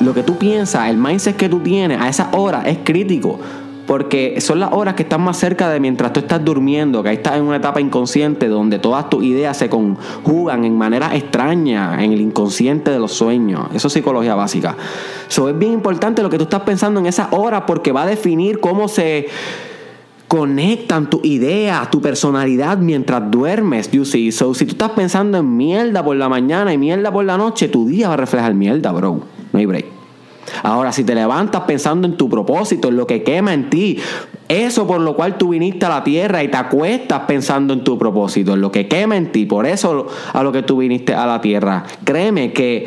lo 0.00 0.14
que 0.14 0.22
tú 0.22 0.36
piensas, 0.36 0.88
el 0.88 0.96
mindset 0.96 1.36
que 1.36 1.48
tú 1.48 1.60
tienes 1.60 2.00
a 2.00 2.08
esa 2.08 2.28
hora 2.32 2.62
es 2.66 2.78
crítico. 2.84 3.38
Porque 3.86 4.40
son 4.40 4.60
las 4.60 4.72
horas 4.72 4.94
que 4.94 5.02
están 5.02 5.20
más 5.20 5.36
cerca 5.36 5.68
de 5.68 5.78
mientras 5.78 6.12
tú 6.12 6.20
estás 6.20 6.42
durmiendo, 6.44 7.02
que 7.02 7.10
ahí 7.10 7.16
estás 7.16 7.36
en 7.36 7.42
una 7.42 7.56
etapa 7.56 7.80
inconsciente 7.80 8.48
donde 8.48 8.78
todas 8.78 9.10
tus 9.10 9.22
ideas 9.24 9.56
se 9.56 9.68
conjugan 9.68 10.64
en 10.64 10.76
manera 10.76 11.14
extraña 11.14 12.02
en 12.02 12.12
el 12.12 12.20
inconsciente 12.20 12.90
de 12.90 12.98
los 12.98 13.12
sueños. 13.12 13.68
Eso 13.74 13.88
es 13.88 13.92
psicología 13.92 14.34
básica. 14.34 14.76
Eso 15.28 15.48
es 15.48 15.58
bien 15.58 15.72
importante 15.72 16.22
lo 16.22 16.30
que 16.30 16.38
tú 16.38 16.44
estás 16.44 16.62
pensando 16.62 16.98
en 17.00 17.06
esas 17.06 17.28
horas 17.32 17.64
porque 17.66 17.92
va 17.92 18.04
a 18.04 18.06
definir 18.06 18.58
cómo 18.60 18.88
se 18.88 19.28
conectan 20.28 21.08
tu 21.08 21.20
idea, 21.22 21.86
tu 21.90 22.00
personalidad 22.00 22.78
mientras 22.78 23.30
duermes, 23.30 23.90
you 23.92 24.04
see. 24.04 24.32
So, 24.32 24.52
si 24.54 24.66
tú 24.66 24.72
estás 24.72 24.90
pensando 24.90 25.38
en 25.38 25.56
mierda 25.56 26.04
por 26.04 26.16
la 26.16 26.28
mañana 26.28 26.72
y 26.72 26.78
mierda 26.78 27.12
por 27.12 27.24
la 27.24 27.36
noche, 27.36 27.68
tu 27.68 27.86
día 27.86 28.08
va 28.08 28.14
a 28.14 28.16
reflejar 28.16 28.54
mierda, 28.54 28.90
bro. 28.90 29.20
No 29.52 29.58
hay 29.58 29.66
break. 29.66 29.93
Ahora, 30.62 30.92
si 30.92 31.04
te 31.04 31.14
levantas 31.14 31.62
pensando 31.62 32.06
en 32.06 32.16
tu 32.16 32.28
propósito, 32.28 32.88
en 32.88 32.96
lo 32.96 33.06
que 33.06 33.22
quema 33.22 33.54
en 33.54 33.70
ti, 33.70 33.98
eso 34.48 34.86
por 34.86 35.00
lo 35.00 35.14
cual 35.16 35.38
tú 35.38 35.50
viniste 35.50 35.86
a 35.86 35.88
la 35.88 36.04
tierra 36.04 36.42
y 36.42 36.48
te 36.48 36.56
acuestas 36.56 37.22
pensando 37.26 37.72
en 37.72 37.84
tu 37.84 37.98
propósito, 37.98 38.54
en 38.54 38.60
lo 38.60 38.70
que 38.70 38.88
quema 38.88 39.16
en 39.16 39.32
ti, 39.32 39.46
por 39.46 39.66
eso 39.66 40.06
a 40.32 40.42
lo 40.42 40.52
que 40.52 40.62
tú 40.62 40.78
viniste 40.78 41.14
a 41.14 41.26
la 41.26 41.40
tierra. 41.40 41.84
Créeme 42.04 42.52
que 42.52 42.86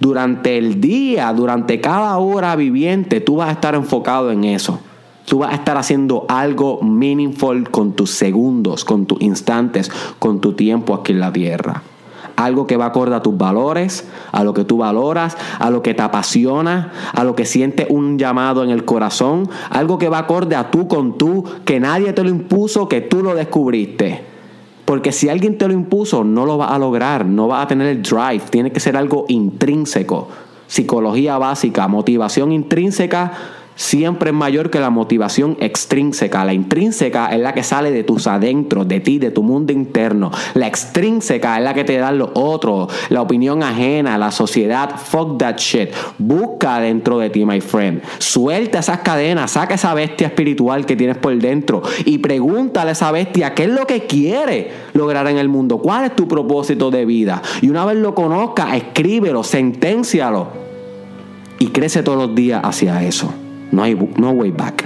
durante 0.00 0.58
el 0.58 0.80
día, 0.80 1.32
durante 1.32 1.80
cada 1.80 2.16
hora 2.18 2.54
viviente, 2.56 3.20
tú 3.20 3.36
vas 3.36 3.48
a 3.48 3.52
estar 3.52 3.74
enfocado 3.74 4.30
en 4.30 4.44
eso. 4.44 4.80
Tú 5.24 5.40
vas 5.40 5.52
a 5.52 5.56
estar 5.56 5.76
haciendo 5.76 6.24
algo 6.28 6.80
meaningful 6.82 7.70
con 7.70 7.92
tus 7.92 8.10
segundos, 8.12 8.84
con 8.84 9.04
tus 9.04 9.20
instantes, 9.20 9.90
con 10.18 10.40
tu 10.40 10.54
tiempo 10.54 10.94
aquí 10.94 11.12
en 11.12 11.20
la 11.20 11.32
tierra 11.32 11.82
algo 12.38 12.68
que 12.68 12.76
va 12.76 12.86
acorde 12.86 13.16
a 13.16 13.22
tus 13.22 13.36
valores, 13.36 14.06
a 14.30 14.44
lo 14.44 14.54
que 14.54 14.64
tú 14.64 14.78
valoras, 14.78 15.36
a 15.58 15.70
lo 15.70 15.82
que 15.82 15.92
te 15.92 16.02
apasiona, 16.02 16.92
a 17.12 17.24
lo 17.24 17.34
que 17.34 17.44
sientes 17.44 17.88
un 17.90 18.16
llamado 18.16 18.62
en 18.62 18.70
el 18.70 18.84
corazón, 18.84 19.48
algo 19.70 19.98
que 19.98 20.08
va 20.08 20.18
acorde 20.18 20.54
a 20.54 20.70
tú 20.70 20.86
con 20.86 21.18
tú, 21.18 21.44
que 21.64 21.80
nadie 21.80 22.12
te 22.12 22.22
lo 22.22 22.30
impuso, 22.30 22.88
que 22.88 23.00
tú 23.00 23.24
lo 23.24 23.34
descubriste. 23.34 24.22
Porque 24.84 25.10
si 25.10 25.28
alguien 25.28 25.58
te 25.58 25.66
lo 25.66 25.74
impuso, 25.74 26.22
no 26.22 26.46
lo 26.46 26.58
va 26.58 26.66
a 26.66 26.78
lograr, 26.78 27.26
no 27.26 27.48
va 27.48 27.60
a 27.60 27.66
tener 27.66 27.88
el 27.88 28.02
drive, 28.02 28.44
tiene 28.50 28.70
que 28.70 28.78
ser 28.78 28.96
algo 28.96 29.24
intrínseco. 29.28 30.28
Psicología 30.68 31.38
básica, 31.38 31.88
motivación 31.88 32.52
intrínseca 32.52 33.32
siempre 33.78 34.30
es 34.30 34.36
mayor 34.36 34.70
que 34.70 34.80
la 34.80 34.90
motivación 34.90 35.56
extrínseca. 35.60 36.44
La 36.44 36.52
intrínseca 36.52 37.28
es 37.28 37.40
la 37.40 37.54
que 37.54 37.62
sale 37.62 37.90
de 37.90 38.04
tus 38.04 38.26
adentros, 38.26 38.86
de 38.86 39.00
ti, 39.00 39.18
de 39.18 39.30
tu 39.30 39.42
mundo 39.42 39.72
interno. 39.72 40.30
La 40.54 40.66
extrínseca 40.66 41.56
es 41.56 41.64
la 41.64 41.72
que 41.72 41.84
te 41.84 41.96
da 41.96 42.12
lo 42.12 42.30
otro, 42.34 42.88
la 43.08 43.22
opinión 43.22 43.62
ajena, 43.62 44.18
la 44.18 44.30
sociedad. 44.30 44.96
Fuck 44.96 45.38
that 45.38 45.56
shit. 45.56 45.90
Busca 46.18 46.80
dentro 46.80 47.18
de 47.18 47.30
ti, 47.30 47.46
my 47.46 47.60
friend. 47.60 48.02
Suelta 48.18 48.80
esas 48.80 48.98
cadenas, 48.98 49.52
saca 49.52 49.76
esa 49.76 49.94
bestia 49.94 50.26
espiritual 50.26 50.84
que 50.84 50.96
tienes 50.96 51.16
por 51.16 51.34
dentro 51.38 51.82
y 52.04 52.18
pregúntale 52.18 52.90
a 52.90 52.92
esa 52.92 53.12
bestia 53.12 53.54
qué 53.54 53.64
es 53.64 53.70
lo 53.70 53.86
que 53.86 54.06
quiere 54.06 54.72
lograr 54.92 55.28
en 55.28 55.38
el 55.38 55.48
mundo. 55.48 55.78
¿Cuál 55.78 56.06
es 56.06 56.16
tu 56.16 56.26
propósito 56.26 56.90
de 56.90 57.06
vida? 57.06 57.40
Y 57.62 57.70
una 57.70 57.84
vez 57.84 57.96
lo 57.96 58.14
conozca, 58.14 58.76
escríbelo, 58.76 59.44
senténcialo 59.44 60.48
y 61.60 61.68
crece 61.68 62.02
todos 62.02 62.18
los 62.18 62.34
días 62.34 62.60
hacia 62.64 63.04
eso. 63.04 63.32
No 63.70 63.82
hay 63.82 63.94
no 64.16 64.30
way 64.30 64.50
back. 64.50 64.84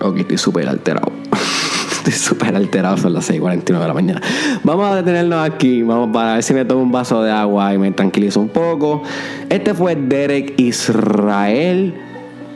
Ok, 0.00 0.18
estoy 0.18 0.36
súper 0.36 0.68
alterado. 0.68 1.10
estoy 1.90 2.12
súper 2.12 2.54
alterado, 2.54 2.98
son 2.98 3.14
las 3.14 3.30
6:49 3.30 3.64
de 3.64 3.88
la 3.88 3.94
mañana. 3.94 4.20
Vamos 4.62 4.90
a 4.90 4.96
detenernos 4.96 5.42
aquí, 5.42 5.82
vamos 5.82 6.10
para 6.12 6.34
ver 6.34 6.42
si 6.42 6.52
me 6.52 6.64
tomo 6.66 6.82
un 6.82 6.92
vaso 6.92 7.22
de 7.22 7.32
agua 7.32 7.72
y 7.72 7.78
me 7.78 7.90
tranquilizo 7.92 8.40
un 8.40 8.50
poco. 8.50 9.02
Este 9.48 9.72
fue 9.72 9.96
Derek 9.96 10.54
Israel. 10.58 11.94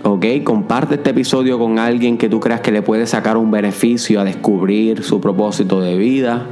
Ok, 0.02 0.26
comparte 0.44 0.96
este 0.96 1.10
episodio 1.10 1.58
con 1.58 1.78
alguien 1.78 2.18
que 2.18 2.28
tú 2.28 2.38
creas 2.38 2.60
que 2.60 2.70
le 2.70 2.82
puede 2.82 3.06
sacar 3.06 3.36
un 3.36 3.50
beneficio 3.50 4.20
a 4.20 4.24
descubrir 4.24 5.02
su 5.02 5.20
propósito 5.20 5.80
de 5.80 5.96
vida. 5.96 6.46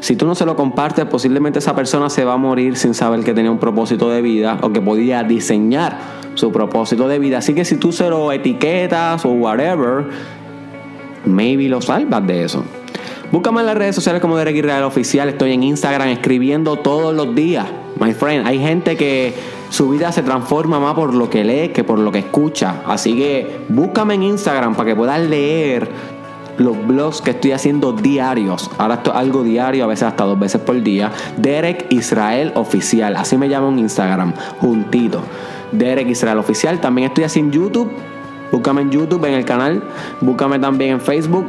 Si 0.00 0.16
tú 0.16 0.26
no 0.26 0.34
se 0.34 0.46
lo 0.46 0.56
compartes, 0.56 1.04
posiblemente 1.06 1.58
esa 1.58 1.74
persona 1.74 2.08
se 2.08 2.24
va 2.24 2.34
a 2.34 2.36
morir 2.36 2.76
sin 2.76 2.94
saber 2.94 3.24
que 3.24 3.34
tenía 3.34 3.50
un 3.50 3.58
propósito 3.58 4.10
de 4.10 4.22
vida 4.22 4.58
o 4.62 4.72
que 4.72 4.80
podía 4.80 5.22
diseñar 5.24 5.98
su 6.34 6.52
propósito 6.52 7.08
de 7.08 7.18
vida. 7.18 7.38
Así 7.38 7.54
que 7.54 7.64
si 7.64 7.76
tú 7.76 7.92
se 7.92 8.08
lo 8.08 8.30
etiquetas 8.30 9.24
o 9.24 9.30
whatever, 9.30 10.04
maybe 11.24 11.68
lo 11.68 11.80
salvas 11.80 12.26
de 12.26 12.44
eso. 12.44 12.64
Búscame 13.30 13.60
en 13.60 13.66
las 13.66 13.76
redes 13.76 13.94
sociales 13.94 14.22
como 14.22 14.36
Derek 14.36 14.56
Israel 14.56 14.84
Oficial. 14.84 15.28
Estoy 15.28 15.52
en 15.52 15.62
Instagram 15.62 16.08
escribiendo 16.08 16.76
todos 16.76 17.14
los 17.14 17.34
días. 17.34 17.66
My 18.00 18.14
friend, 18.14 18.46
hay 18.46 18.58
gente 18.58 18.96
que 18.96 19.34
su 19.68 19.90
vida 19.90 20.12
se 20.12 20.22
transforma 20.22 20.80
más 20.80 20.94
por 20.94 21.12
lo 21.12 21.28
que 21.28 21.44
lee 21.44 21.68
que 21.68 21.84
por 21.84 21.98
lo 21.98 22.10
que 22.10 22.20
escucha. 22.20 22.82
Así 22.86 23.16
que 23.16 23.64
búscame 23.68 24.14
en 24.14 24.22
Instagram 24.22 24.74
para 24.74 24.88
que 24.88 24.96
puedas 24.96 25.20
leer 25.20 25.88
los 26.58 26.86
blogs 26.86 27.22
que 27.22 27.30
estoy 27.30 27.52
haciendo 27.52 27.92
diarios. 27.92 28.70
Ahora 28.78 28.94
esto 28.94 29.10
es 29.10 29.16
algo 29.16 29.42
diario, 29.42 29.84
a 29.84 29.86
veces 29.86 30.04
hasta 30.04 30.24
dos 30.24 30.38
veces 30.38 30.60
por 30.60 30.80
día. 30.82 31.10
Derek 31.36 31.86
Israel 31.90 32.52
Oficial, 32.54 33.16
así 33.16 33.36
me 33.36 33.48
llamo 33.48 33.68
en 33.68 33.78
Instagram, 33.78 34.34
juntito. 34.60 35.22
Derek 35.72 36.08
Israel 36.08 36.38
Oficial. 36.38 36.80
También 36.80 37.08
estoy 37.08 37.24
en 37.40 37.50
YouTube. 37.50 37.90
Búscame 38.50 38.82
en 38.82 38.90
YouTube, 38.90 39.24
en 39.26 39.34
el 39.34 39.44
canal. 39.44 39.82
Búscame 40.20 40.58
también 40.58 40.92
en 40.92 41.00
Facebook. 41.00 41.46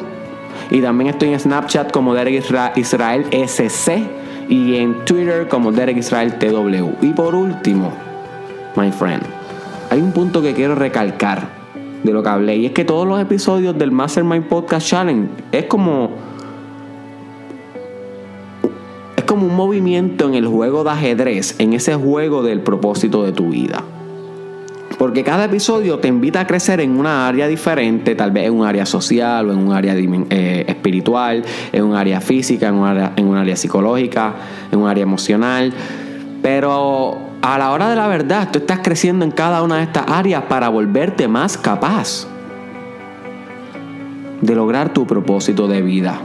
Y 0.70 0.82
también 0.82 1.10
estoy 1.10 1.34
en 1.34 1.40
Snapchat 1.40 1.92
como 1.92 2.14
Derek 2.14 2.44
Israel 2.76 3.26
SC. 3.32 4.04
Y 4.50 4.76
en 4.78 5.06
Twitter 5.06 5.48
como 5.48 5.72
Derek 5.72 5.98
Israel 5.98 6.38
TW. 6.38 7.06
Y 7.06 7.14
por 7.14 7.36
último, 7.36 7.94
my 8.76 8.92
friend, 8.92 9.24
hay 9.90 10.02
un 10.02 10.12
punto 10.12 10.42
que 10.42 10.54
quiero 10.54 10.76
recalcar 10.76 11.59
de 12.04 12.14
lo 12.14 12.24
que 12.24 12.30
hablé. 12.30 12.58
Y 12.58 12.66
es 12.68 12.72
que 12.72 12.86
todos 12.86 13.08
los 13.08 13.22
episodios 13.22 13.78
del 13.78 13.92
Mastermind 13.92 14.46
Podcast 14.46 14.88
Challenge 14.88 15.30
es 15.52 15.66
como. 15.66 16.12
Es 19.16 19.24
como 19.24 19.46
un 19.46 19.56
movimiento 19.56 20.28
en 20.28 20.36
el 20.36 20.48
juego 20.48 20.84
de 20.84 20.92
ajedrez, 20.92 21.56
en 21.60 21.74
ese 21.74 21.96
juego 21.96 22.42
del 22.42 22.62
propósito 22.62 23.24
de 23.24 23.32
tu 23.32 23.50
vida. 23.50 23.84
Porque 24.98 25.24
cada 25.24 25.46
episodio 25.46 26.00
te 26.00 26.10
invita 26.10 26.42
a 26.42 26.48
crecer 26.48 26.82
en 26.82 26.98
una 26.98 27.28
área 27.28 27.48
diferente, 27.48 28.16
tal 28.16 28.32
vez 28.32 28.48
en 28.48 28.54
un 28.54 28.66
área 28.66 28.86
social 28.86 29.50
o 29.50 29.54
en 29.54 29.60
un 29.60 29.72
área 29.72 29.96
eh, 29.96 30.66
espiritual, 30.68 31.44
en 31.72 31.84
un 31.86 31.96
área 31.96 32.20
física, 32.20 32.68
en 32.68 32.76
un 32.76 32.86
área, 32.86 33.14
en 33.16 33.28
un 33.28 33.38
área 33.38 33.56
psicológica, 33.56 34.34
en 34.72 34.80
un 34.80 34.90
área 34.90 35.04
emocional. 35.04 35.72
Pero 36.42 37.29
a 37.42 37.58
la 37.58 37.72
hora 37.72 37.90
de 37.90 37.96
la 37.96 38.08
verdad, 38.08 38.50
tú 38.52 38.60
estás 38.60 38.80
creciendo 38.80 39.24
en 39.24 39.32
cada 39.32 39.64
una 39.64 39.78
de 39.78 39.84
estas 39.84 40.06
áreas 40.10 40.44
para 40.44 40.70
volverte 40.70 41.28
más 41.28 41.58
capaz 41.58 42.28
de 44.42 44.56
lograr 44.56 44.94
tu 44.94 45.08
propósito 45.08 45.68
de 45.68 45.82
vida. 45.82 46.20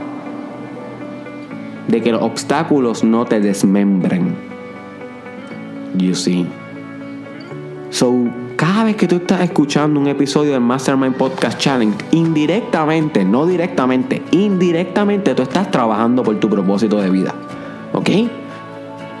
De 1.87 2.01
que 2.01 2.11
los 2.11 2.21
obstáculos 2.21 3.03
no 3.03 3.25
te 3.25 3.39
desmembren. 3.39 4.35
You 5.97 6.15
see. 6.15 6.45
So, 7.91 8.13
cada 8.57 8.83
vez 8.83 8.95
que 8.97 9.07
tú 9.07 9.17
estás 9.17 9.41
escuchando 9.41 9.99
un 9.99 10.07
episodio 10.07 10.51
del 10.51 10.61
Mastermind 10.61 11.15
Podcast 11.15 11.57
Challenge, 11.59 11.97
indirectamente, 12.11 13.23
no 13.23 13.45
directamente, 13.45 14.21
indirectamente 14.31 15.33
tú 15.33 15.43
estás 15.43 15.71
trabajando 15.71 16.23
por 16.23 16.37
tu 16.39 16.49
propósito 16.49 16.99
de 16.99 17.09
vida. 17.09 17.33
¿Ok? 17.93 18.09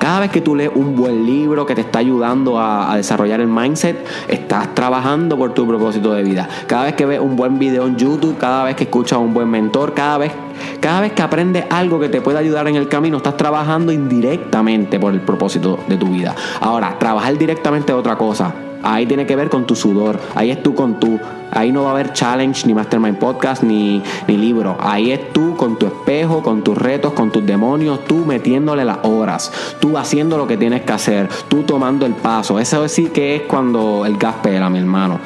Cada 0.05 0.19
vez 0.19 0.29
que 0.29 0.39
tú 0.39 0.55
lees 0.55 0.69
un 0.75 0.95
buen 0.95 1.25
libro 1.25 1.65
que 1.65 1.73
te 1.73 1.81
está 1.81 1.97
ayudando 1.97 2.59
a, 2.59 2.95
desarrollar 2.95 3.41
el 3.41 3.47
mindset, 3.47 4.05
estás 4.27 4.75
trabajando 4.75 5.35
por 5.35 5.55
tu 5.55 5.67
propósito 5.67 6.13
de 6.13 6.21
vida. 6.21 6.47
Cada 6.67 6.83
vez 6.83 6.93
que 6.93 7.07
ves 7.07 7.19
un 7.19 7.35
buen 7.35 7.57
video 7.57 7.87
en 7.87 7.97
YouTube, 7.97 8.37
cada 8.37 8.65
vez 8.65 8.75
que 8.75 8.83
escuchas 8.83 9.13
a 9.13 9.17
un 9.17 9.33
buen 9.33 9.49
mentor, 9.49 9.95
cada 9.95 10.19
vez 10.19 10.31
cada 10.79 11.01
vez 11.01 11.13
que 11.13 11.23
aprendes 11.23 11.65
algo 11.71 11.99
que 11.99 12.09
te 12.09 12.21
puede 12.21 12.37
ayudar 12.37 12.67
en 12.67 12.75
el 12.75 12.87
camino, 12.87 13.17
estás 13.17 13.35
trabajando 13.35 13.91
indirectamente 13.91 14.99
por 14.99 15.11
el 15.11 15.21
propósito 15.21 15.79
de 15.87 15.97
tu 15.97 16.05
vida. 16.05 16.35
Ahora, 16.61 16.99
trabajar 16.99 17.35
directamente 17.35 17.91
es 17.91 17.97
otra 17.97 18.15
cosa. 18.15 18.53
Ahí 18.85 19.05
tiene 19.05 19.25
que 19.25 19.35
ver 19.35 19.49
con 19.49 19.65
tu 19.65 19.75
sudor. 19.75 20.19
Ahí 20.35 20.51
es 20.51 20.61
tú 20.61 20.75
con 20.75 20.99
tú. 20.99 21.19
Ahí 21.51 21.71
no 21.71 21.83
va 21.83 21.89
a 21.89 21.91
haber 21.93 22.13
challenge, 22.13 22.67
ni 22.67 22.73
mastermind 22.73 23.17
podcast, 23.17 23.63
ni, 23.63 24.01
ni 24.27 24.37
libro. 24.37 24.77
Ahí 24.79 25.11
es 25.11 25.33
tú 25.33 25.55
con 25.55 25.77
tu 25.77 25.87
espejo, 25.87 26.43
con 26.43 26.63
tus 26.63 26.77
retos, 26.77 27.13
con 27.13 27.31
tus 27.31 27.45
demonios, 27.45 28.03
tú 28.05 28.25
metiéndole 28.25 28.83
las 28.85 28.99
horas, 29.03 29.51
tú 29.79 29.97
haciendo 29.97 30.37
lo 30.37 30.47
que 30.47 30.57
tienes 30.57 30.81
que 30.81 30.93
hacer, 30.93 31.29
tú 31.47 31.63
tomando 31.63 32.05
el 32.05 32.13
paso. 32.13 32.59
Eso 32.59 32.87
sí 32.87 33.05
que 33.07 33.37
es 33.37 33.41
cuando 33.43 34.05
el 34.05 34.17
gas 34.17 34.35
pela, 34.43 34.69
mi 34.69 34.79
hermano. 34.79 35.19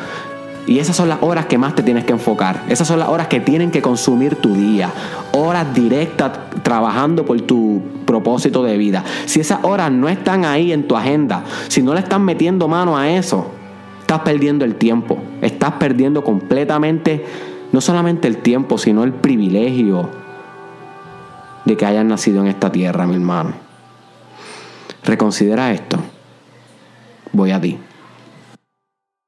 Y 0.67 0.79
esas 0.79 0.95
son 0.95 1.09
las 1.09 1.17
horas 1.21 1.47
que 1.47 1.57
más 1.57 1.73
te 1.73 1.83
tienes 1.83 2.05
que 2.05 2.13
enfocar. 2.13 2.63
Esas 2.69 2.87
son 2.87 2.99
las 2.99 3.09
horas 3.09 3.27
que 3.27 3.39
tienen 3.39 3.71
que 3.71 3.81
consumir 3.81 4.35
tu 4.35 4.53
día. 4.53 4.91
Horas 5.31 5.73
directas 5.73 6.31
trabajando 6.63 7.25
por 7.25 7.41
tu 7.41 7.81
propósito 8.05 8.63
de 8.63 8.77
vida. 8.77 9.03
Si 9.25 9.39
esas 9.39 9.63
horas 9.63 9.91
no 9.91 10.09
están 10.09 10.45
ahí 10.45 10.71
en 10.71 10.87
tu 10.87 10.95
agenda, 10.95 11.43
si 11.67 11.81
no 11.81 11.93
le 11.93 12.01
están 12.01 12.23
metiendo 12.23 12.67
mano 12.67 12.97
a 12.97 13.09
eso, 13.09 13.47
estás 14.01 14.19
perdiendo 14.19 14.63
el 14.63 14.75
tiempo. 14.75 15.17
Estás 15.41 15.73
perdiendo 15.73 16.23
completamente, 16.23 17.25
no 17.71 17.81
solamente 17.81 18.27
el 18.27 18.37
tiempo, 18.37 18.77
sino 18.77 19.03
el 19.03 19.13
privilegio 19.13 20.09
de 21.65 21.77
que 21.77 21.85
hayas 21.85 22.05
nacido 22.05 22.41
en 22.41 22.47
esta 22.47 22.71
tierra, 22.71 23.07
mi 23.07 23.15
hermano. 23.15 23.53
Reconsidera 25.03 25.71
esto. 25.71 25.97
Voy 27.31 27.51
a 27.51 27.59
ti. 27.59 27.77